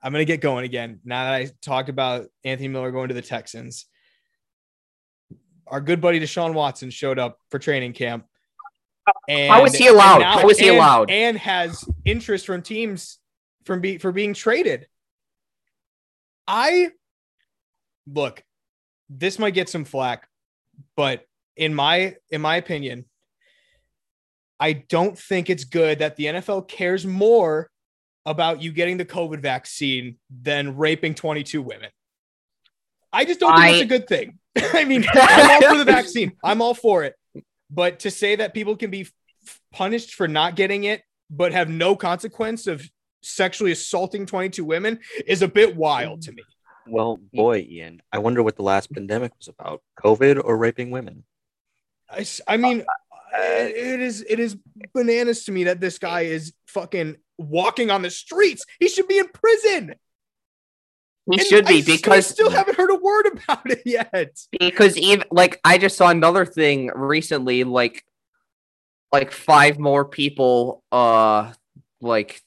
[0.04, 1.00] I'm gonna get going again.
[1.04, 3.86] Now that I talked about Anthony Miller going to the Texans,
[5.66, 8.26] our good buddy Deshaun Watson showed up for training camp.
[9.28, 10.22] And How is he allowed?
[10.22, 11.10] How is he and- allowed?
[11.10, 13.20] And has interest from teams
[13.66, 14.88] from be for being traded.
[16.48, 16.92] I
[18.06, 18.44] look,
[19.10, 20.28] this might get some flack,
[20.96, 23.06] but in my in my opinion,
[24.60, 27.70] I don't think it's good that the NFL cares more
[28.28, 31.90] about you getting the COVID vaccine than raping 22 women.
[33.12, 34.38] I just don't think I- it's a good thing.
[34.58, 36.34] I mean, I'm all for the vaccine.
[36.44, 37.16] I'm all for it.
[37.72, 41.70] But to say that people can be f- punished for not getting it, but have
[41.70, 42.88] no consequence of
[43.22, 46.44] sexually assaulting 22 women is a bit wild to me.
[46.86, 51.24] Well, boy, Ian, I wonder what the last pandemic was about: COVID or raping women.
[52.48, 52.80] I mean,
[53.34, 54.58] it- it is it is
[54.94, 58.66] bananas to me that this guy is fucking walking on the streets.
[58.80, 59.96] He should be in prison.
[61.32, 64.38] he And should be s- because I still haven't heard a word about it yet.
[64.60, 68.04] because even like I just saw another thing recently, like
[69.12, 71.54] like five more people uh
[72.02, 72.42] like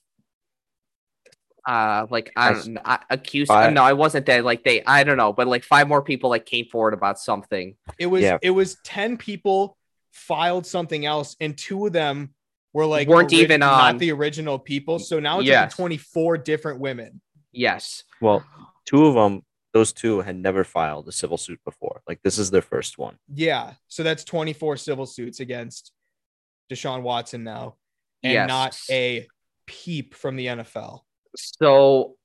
[1.67, 4.83] uh like I I don't know, I- accused Five- no, I wasn't there Like they
[4.85, 7.77] I don't know, but like five more people like came forward about something.
[7.99, 8.39] It was Yeah.
[8.43, 9.77] it was 10 people
[10.13, 12.35] filed something else, and two of them
[12.73, 14.99] were like Weren't even not on- the original people.
[14.99, 15.73] So now it's Yes.
[15.73, 17.21] like 24 different women.
[17.53, 18.05] Yes.
[18.21, 18.45] Well,
[18.87, 19.43] two of them,
[19.73, 22.03] those two had never filed a civil suit before.
[22.09, 23.17] Like this is their first one.
[23.33, 23.75] Yeah.
[23.89, 25.93] So that's 24 civil suits against
[26.73, 27.77] Deshaun Watson now,
[28.23, 28.49] and Yes.
[28.49, 29.27] not a
[29.67, 31.05] peep from the NFL.
[31.37, 32.17] So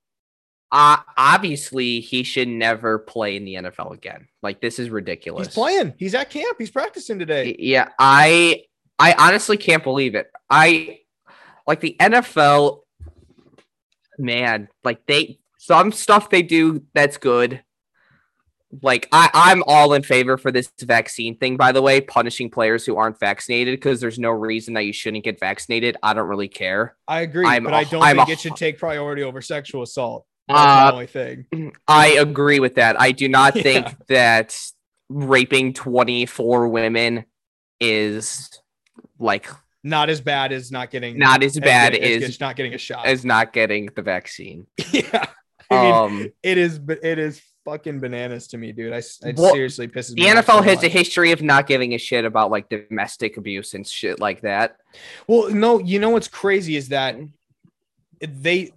[0.72, 4.26] uh obviously he should never play in the NFL again.
[4.42, 5.46] Like this is ridiculous.
[5.48, 5.94] He's playing.
[5.96, 6.56] He's at camp.
[6.58, 7.54] He's practicing today.
[7.58, 8.64] Yeah, I
[8.98, 10.30] I honestly can't believe it.
[10.48, 11.00] I
[11.66, 12.80] like the NFL
[14.18, 17.62] man, like they some stuff they do that's good.
[18.82, 22.84] Like I, I'm all in favor for this vaccine thing, by the way, punishing players
[22.84, 25.96] who aren't vaccinated because there's no reason that you shouldn't get vaccinated.
[26.02, 26.96] I don't really care.
[27.08, 29.82] I agree, I'm but I don't I'm think a- it should take priority over sexual
[29.82, 30.26] assault.
[30.48, 31.72] That's Uh, the only thing.
[31.88, 33.00] I agree with that.
[33.00, 33.62] I do not Yeah.
[33.62, 34.56] think that
[35.08, 37.24] raping 24 women
[37.80, 38.50] is
[39.18, 39.48] like
[39.84, 42.78] Not as bad as not getting not as bad good- as just not getting a
[42.78, 43.06] shot.
[43.06, 44.66] as not getting the vaccine.
[44.92, 45.26] yeah,
[45.70, 46.78] I mean, Um it is.
[46.78, 48.92] but It is fucking bananas to me, dude.
[48.92, 51.94] I, it Well, seriously pisses the me off NFL has a history of not giving
[51.94, 54.76] a shit about like domestic abuse and shit like that.
[55.26, 57.16] Well, no, you know what's crazy is that
[58.20, 58.72] they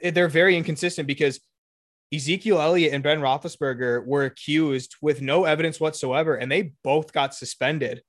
[0.00, 1.40] they're very inconsistent because
[2.14, 7.34] Ezekiel Elliott and Ben Roethlisberger were accused with no evidence whatsoever, and they both got
[7.34, 8.02] suspended.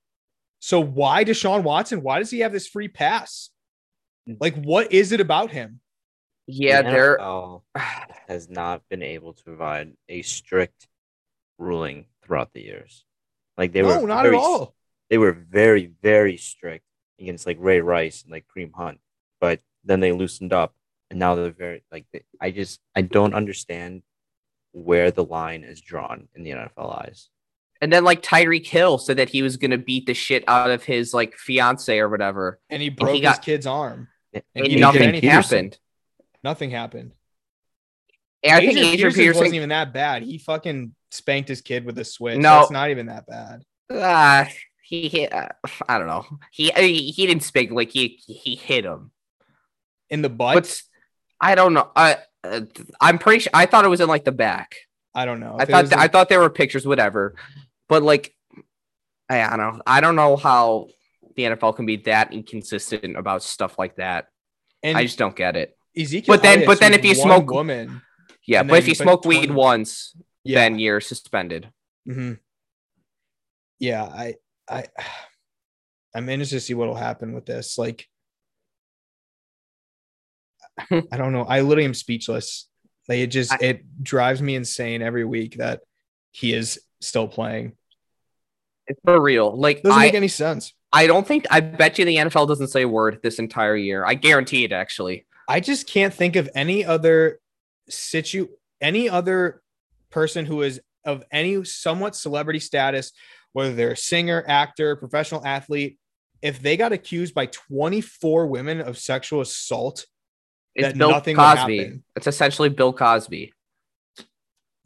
[0.66, 2.02] So why Deshaun Watson?
[2.02, 3.50] Why does he have this free pass?
[4.28, 4.38] Mm.
[4.40, 5.78] Like, what is it about him?
[6.48, 7.62] Yeah, The they're NFL
[8.26, 10.88] has not been able to provide a strict
[11.56, 13.04] ruling throughout the years.
[13.56, 14.74] Like they no, were not very at all.
[15.08, 16.84] They were very, very strict
[17.20, 18.98] against like Ray Rice and like Kareem Hunt,
[19.40, 20.74] but then they loosened up,
[21.10, 22.06] and now they're very like.
[22.12, 24.02] They, I just I don't understand
[24.72, 27.28] where the line is drawn in the NFL eyes.
[27.80, 30.84] And then like Tyreek Hill said that he was gonna beat the shit out of
[30.84, 32.58] his like fiance or whatever.
[32.70, 34.08] And he broke got- his kid's arm.
[34.32, 35.30] And And And he nothing didn't get anything.
[35.64, 35.78] happened.
[36.44, 37.12] Nothing happened.
[38.42, 40.22] And I think Adrian Adrian Peterson Peterson wasn't even that bad.
[40.22, 42.38] He fucking spanked his kid with a switch.
[42.38, 42.60] No.
[42.62, 43.62] it's not even that bad.
[43.90, 44.44] uh,
[44.82, 45.48] he hit uh,
[45.88, 46.24] I don't know.
[46.52, 49.10] He he, he didn't speak like he he hit him.
[50.10, 50.80] In the butt, But
[51.40, 51.90] I don't know.
[51.96, 52.60] I uh,
[53.00, 54.76] I'm pretty sure I thought it was in like the back.
[55.14, 55.56] I don't know.
[55.58, 57.34] I If thought th- in- I thought there were pictures, whatever.
[57.88, 58.34] But like,
[59.28, 59.82] I, I don't know.
[59.86, 60.88] I don't know how
[61.36, 64.26] the NFL can be that inconsistent about stuff like that.
[64.82, 65.76] and I just don't get it.
[65.96, 66.34] Ezekiel.
[66.34, 68.02] But then- but then if you smoke- woman,
[68.46, 70.14] Yeah, but if you smoke 20 weed once,
[70.44, 71.70] yeah, then you're suspended.
[72.06, 72.34] hmm
[73.78, 74.34] yeah, I,
[74.70, 74.84] I,
[76.14, 77.76] I'm interested to see what'll happen with this.
[77.76, 78.08] Like,
[80.90, 81.44] I don't know.
[81.44, 82.68] I literally am speechless.
[83.08, 85.80] Like, it just I- it drives me insane every week that
[86.32, 87.72] he is still playing.
[88.86, 89.56] It's for real.
[89.56, 90.74] Like Doesn't I, make any sense.
[90.92, 94.04] I don't think I bet you the NFL doesn't say a word this entire year.
[94.04, 95.26] I guarantee it actually.
[95.48, 97.40] I just can't think of any other
[97.88, 98.48] situ
[98.80, 99.62] any other
[100.10, 103.12] person who is of any somewhat celebrity status,
[103.52, 105.98] whether they're a singer, actor, professional athlete,
[106.42, 110.06] if they got accused by 24 women of sexual assault,
[110.74, 111.78] It's That Bill nothing would Cosby.
[111.78, 112.04] happen.
[112.16, 113.52] It's essentially Bill Cosby.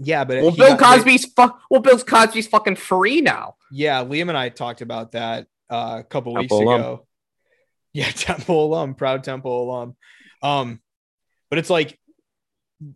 [0.01, 3.55] Yeah, but Well, Bill got- Cosby's fu- well, Bill Cosby's fucking free now.
[3.71, 6.81] yeah, Liam and I talked about that uh, a couple weeks alum.
[6.81, 7.07] ago.
[7.93, 9.97] Yeah, Temple alum, proud Temple alum.
[10.43, 10.81] Um,
[11.51, 11.99] but it's like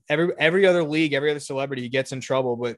[0.08, 2.76] every every other league, every other celebrity gets in trouble, but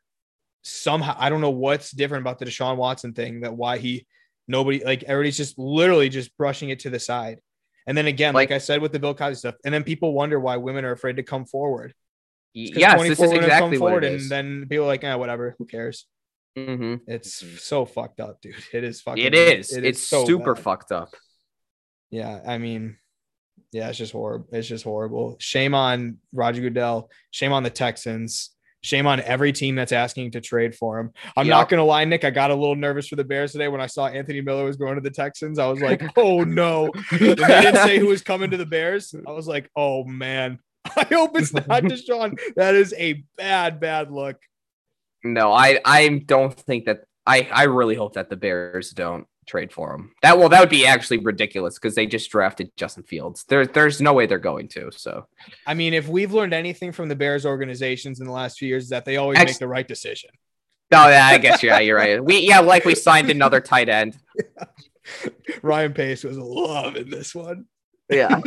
[0.62, 4.07] somehow I don't know what's different about the Deshaun Watson thing that why he
[4.49, 7.39] nobody like everybody's just literally just brushing it to the side.
[7.87, 10.14] And then again, like, Like- I said with the Bill Cosby stuff, and then people
[10.14, 11.93] wonder why women are afraid to come forward.
[12.57, 16.07] Yes, this is exactly what it and then people are like, ah, whatever, who cares?
[16.57, 18.54] hmm It's so fucked up, dude.
[18.72, 19.22] It is fucking.
[19.22, 19.72] It is.
[19.72, 20.64] it it's so super bad.
[20.64, 21.14] fucked up.
[22.11, 22.96] Yeah, I mean,
[23.72, 24.48] yeah, it's just horrible.
[24.52, 25.36] It's just horrible.
[25.38, 27.11] Shame on Roger Goodell.
[27.30, 28.50] Shame on the Texans.
[28.82, 31.11] Shame on every team that's asking to trade for him.
[31.36, 32.24] I'm not gonna lie, Nick.
[32.24, 34.76] I got a little nervous for the Bears today when I saw Anthony Miller was
[34.76, 35.59] going to the Texans.
[35.59, 36.90] I was like, oh no.
[37.11, 40.59] They didn't say who was coming to the Bears, I was like, oh man.
[40.97, 42.39] I hope it's not Deshaun.
[42.57, 44.37] That is a bad, bad look.
[45.24, 47.05] No, I I don't think that.
[47.26, 50.12] I I really hope that the Bears don't trade for him.
[50.22, 53.45] That well, that would be actually ridiculous because they just drafted Justin Fields.
[53.49, 54.91] There there's no way they're going to.
[54.93, 55.26] So
[55.66, 58.84] I mean, if we've learned anything from the Bears organizations in the last few years,
[58.84, 60.30] is that they always Ex- make the right decision.
[60.93, 62.22] no, yeah, I guess yeah, you're right.
[62.22, 64.16] We yeah, like we signed another tight end.
[65.62, 67.66] Ryan Pace was loving this one.
[68.11, 68.41] Yeah.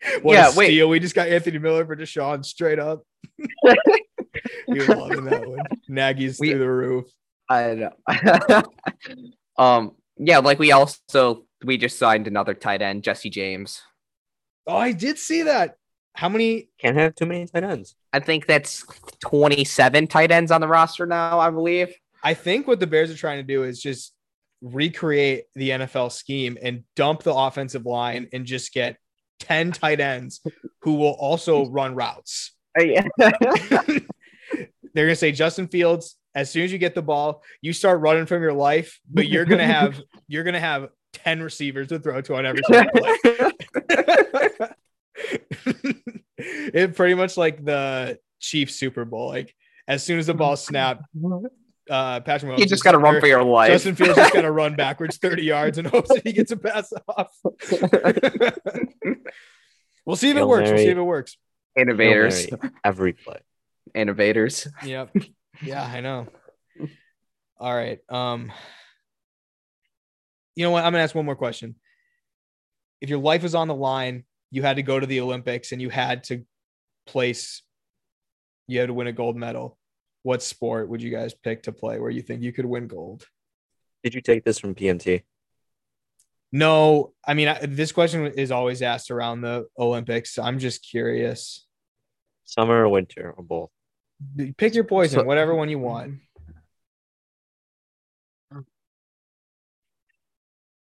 [0.22, 0.66] What Yeah, a wait.
[0.68, 0.88] steal.
[0.88, 3.02] We just got Anthony Miller for Deshaun straight up.
[3.38, 5.58] he was loving that one.
[5.88, 7.04] Nagy's We- through the roof.
[7.48, 8.62] I know.
[9.56, 9.92] um.
[10.20, 13.82] Yeah, like we also we just signed another tight end, Jesse James.
[14.66, 15.76] Oh, I did see that.
[16.14, 16.68] How many?
[16.80, 17.94] Can't have too many tight ends.
[18.12, 18.84] I think that's
[19.20, 21.94] 27 tight ends on the roster now, I believe.
[22.22, 24.12] I think what the Bears are trying to do is just
[24.60, 28.96] recreate the NFL scheme and dump the offensive line and just get
[29.40, 30.40] 10 tight ends
[30.82, 32.52] who will also run routes.
[32.78, 33.06] Oh, yeah.
[33.18, 38.00] They're going to say, Justin Fields, as soon as you get the ball, you start
[38.00, 41.88] running from your life, but you're going to have, you're going to have 10 receivers
[41.88, 43.16] to throw to on every single play.
[46.38, 49.28] it pretty much like the Chiefs Super Bowl.
[49.28, 49.54] Like
[49.86, 51.02] as soon as the ball snapped,
[51.88, 53.70] uh, Patrick Mahomes You just got to run for your life.
[53.70, 56.56] Justin Fields just got to run backwards 30 yards and hopes that he gets a
[56.56, 57.36] pass off.
[60.04, 60.70] we'll see if it Hail works.
[60.70, 61.36] We'll see if it works.
[61.76, 62.46] Innovators.
[62.84, 63.38] Every play.
[63.94, 64.68] Innovators.
[64.84, 65.16] Yep.
[65.60, 66.28] Yeah, I know.
[67.58, 67.98] All right.
[68.08, 68.52] Um,
[70.54, 70.84] you know what?
[70.84, 71.74] I'm gonna ask one more question.
[73.00, 75.82] If your life was on the line, you had to go to the Olympics and
[75.82, 76.44] you had to
[77.06, 77.62] place,
[78.66, 79.77] you had to win a gold medal.
[80.22, 83.26] What sport would you guys pick to play where you think you could win gold?
[84.02, 85.22] Did you take this from PMT?
[86.50, 90.38] No, I mean I, this question is always asked around the Olympics.
[90.38, 91.66] I'm just curious.
[92.44, 93.70] Summer or winter or both?
[94.56, 96.14] Pick your poison, So- whatever one you want.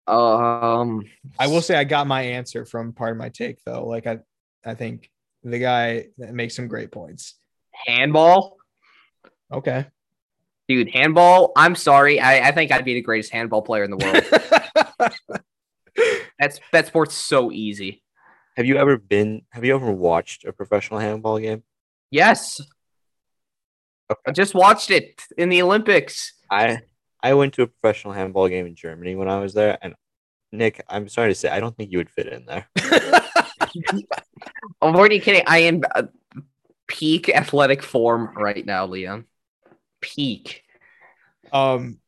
[0.06, 1.04] Um,
[1.38, 3.86] I will say I got my answer from Pardon My Take though.
[3.86, 4.18] Like I,
[4.64, 5.10] I think
[5.44, 7.34] the guy makes some great points.
[7.86, 8.56] handball.
[9.52, 9.86] Okay.
[10.68, 11.52] Dude, handball.
[11.56, 12.20] I'm sorry.
[12.20, 15.12] I, I think I'd be the greatest handball player in the world.
[16.38, 18.02] That's that sport's so easy.
[18.56, 19.42] Have you ever been?
[19.50, 21.62] Have you ever watched a professional handball game?
[22.10, 22.60] Yes.
[24.26, 26.34] I just watched it in the Olympics.
[26.50, 26.80] I
[27.22, 29.94] I went to a professional handball game in Germany when I was there, and
[30.52, 32.68] Nick, I'm sorry to say, I don't think you would fit in there.
[34.82, 35.44] I'm already kidding.
[35.46, 36.02] I am uh,
[36.86, 39.24] peak athletic form right now, Liam.
[40.02, 40.62] Peak.
[41.52, 41.98] um,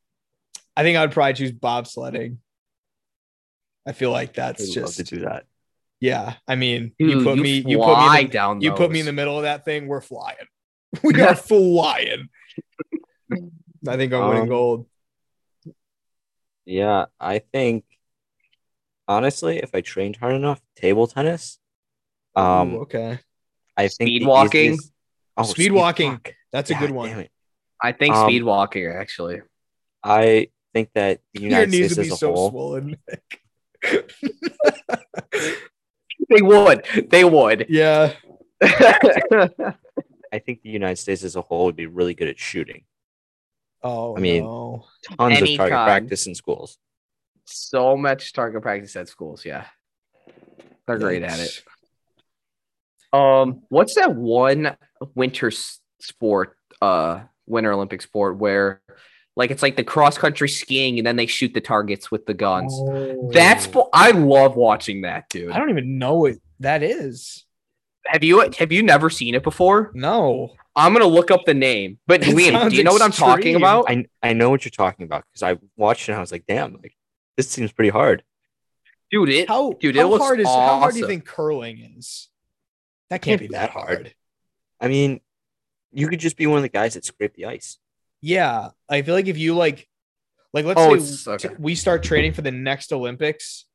[0.77, 2.37] I think I'd probably choose bobsledding.
[3.87, 5.45] I feel like I'd that's love just to do that.
[6.01, 6.35] yeah.
[6.49, 8.61] I mean, Dude, you put you me, you put me, in the, down.
[8.61, 9.87] you put me in the middle of that thing.
[9.87, 10.37] We're flying.
[11.03, 12.29] We are flying.
[13.89, 14.87] I think I'm winning Um, gold.
[16.67, 17.85] Yeah, I think
[19.07, 21.59] honestly, if I trained hard enough, table tennis.
[22.37, 23.19] Um, Ooh, okay,
[23.77, 24.73] I think Speed walking?
[24.75, 24.93] easiest-
[25.37, 26.11] Oh, Speed walking.
[26.13, 26.33] walk.
[26.53, 27.27] that's a God good damn one.
[27.85, 27.89] It.
[27.89, 29.43] I think Um, speed walking actually.
[30.03, 32.51] I think that the Your United knees States would be as a so whole.
[32.51, 32.97] swollen.
[36.31, 36.85] They would.
[37.11, 37.67] They would.
[37.69, 38.15] yeah,
[38.63, 42.85] I think the United States as a whole would be really good at shooting.
[43.83, 44.87] Oh, I mean, no.
[45.19, 45.87] Tons Any of target kind.
[45.87, 46.79] practice in schools.
[47.45, 49.45] so much target practice at schools.
[49.45, 49.67] Yeah,
[50.87, 51.63] they're great at it.
[53.13, 54.77] Um, what's that one
[55.15, 55.53] winter
[56.01, 58.81] sport, uh, winter Olympic sport where,
[59.37, 62.35] like, it's like the cross country skiing and then they shoot the targets with the
[62.35, 62.73] guns.
[62.77, 63.31] Oh.
[63.33, 63.89] That's Oh.
[63.93, 65.51] I love watching that, dude.
[65.51, 67.45] I don't even know what that is.
[68.07, 69.91] Have you have you never seen it before?
[69.95, 70.55] No.
[70.77, 71.99] I'm gonna look up the name.
[72.07, 73.87] But It Liam, do you know what I'm talking about?
[73.89, 76.45] I I know what you're talking about because I watched it and I was like,
[76.47, 76.95] damn, like
[77.37, 78.23] this seems pretty hard.
[79.11, 81.95] Dude, it How dude, it how looks hard is how hard do you think curling
[81.97, 82.29] is?
[83.11, 84.15] That can't, be that hard.
[84.81, 85.21] I mean,
[85.95, 87.79] you could just be one of the guys that scrape the ice.
[88.21, 89.89] Yeah, I feel like if you like,
[90.53, 93.67] like let's Oh, say it's- t- we start training for the next Olympics.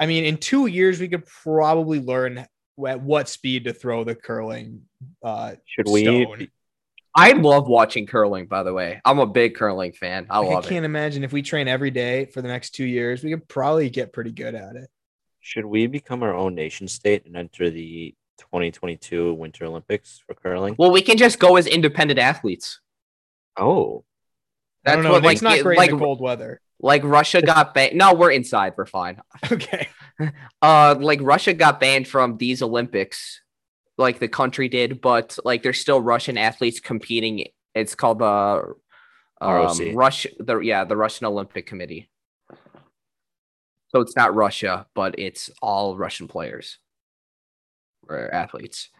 [0.00, 2.46] I mean, in two years we could probably learn
[2.86, 4.82] at what speed to throw the curling.
[5.22, 6.04] Uh, Should we?
[6.04, 6.48] Stone.
[7.16, 9.00] I love watching curling, by the way.
[9.04, 10.26] I'm a big curling fan.
[10.30, 10.86] I like, I can't it.
[10.86, 14.12] imagine if we train every day for the next two years, we could probably get
[14.12, 14.88] pretty good at it.
[15.40, 20.74] Should we become our own nation state and enter the 2022 Winter Olympics for curling?
[20.78, 22.80] Well, we can just go as independent athletes.
[23.56, 24.04] Oh,
[24.84, 26.60] That's don't what like it's not great like in the cold weather.
[26.80, 27.96] like Russia got banned.
[27.96, 28.74] No, we're inside.
[28.76, 29.20] We're fine.
[29.52, 29.88] Okay.
[30.60, 33.40] Uh, like Russia got banned from these Olympics,
[33.98, 37.46] like the country did, but like there's still Russian athletes competing.
[37.72, 38.74] It's called the
[39.40, 40.30] um, Russia.
[40.40, 42.10] The yeah, the Russian Olympic Committee.
[43.90, 46.78] So it's not Russia, but it's all Russian players
[48.08, 48.90] or athletes.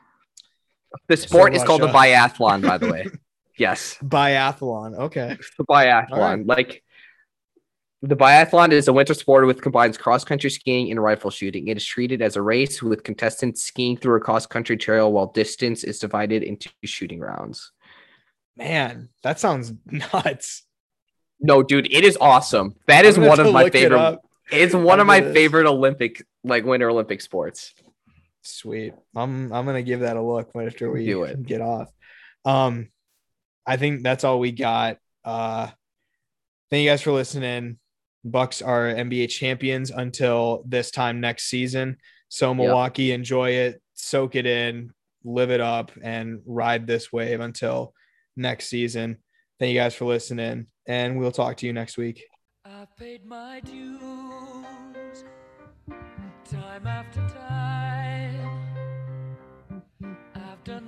[1.08, 3.06] The sport is called the uh, biathlon, by the way.
[3.58, 3.98] yes.
[4.02, 4.98] Biathlon.
[4.98, 5.36] Okay.
[5.58, 6.10] the biathlon.
[6.10, 6.46] Right.
[6.46, 6.82] Like
[8.02, 11.68] the biathlon is a winter sport with combines cross country skiing and rifle shooting.
[11.68, 15.26] It is treated as a race with contestants skiing through a cross country trail while
[15.26, 17.72] distance is divided into shooting rounds.
[18.56, 20.64] Man, that sounds nuts.
[21.40, 22.74] No, dude, it is awesome.
[22.86, 23.98] That is one of my it favorite.
[23.98, 24.22] up.
[24.50, 27.74] It's one of my favorite Olympic, like winter Olympic sports.
[28.42, 28.94] Sweet.
[29.14, 31.42] I'm I'm gonna give that a look after we Do it.
[31.44, 31.88] get off.
[32.44, 32.88] Um,
[33.66, 34.98] I think that's all we got.
[35.24, 35.68] Uh,
[36.70, 37.78] thank you guys for listening.
[38.24, 41.96] Bucks are NBA champions until this time next season.
[42.28, 44.92] So Milwaukee, enjoy it, soak it in,
[45.24, 47.94] live it up, and ride this wave until
[48.36, 49.18] next season.
[49.58, 52.24] Thank you guys for listening, and we'll talk to you next week.
[52.64, 55.24] I've paid my dues
[56.50, 57.97] time after time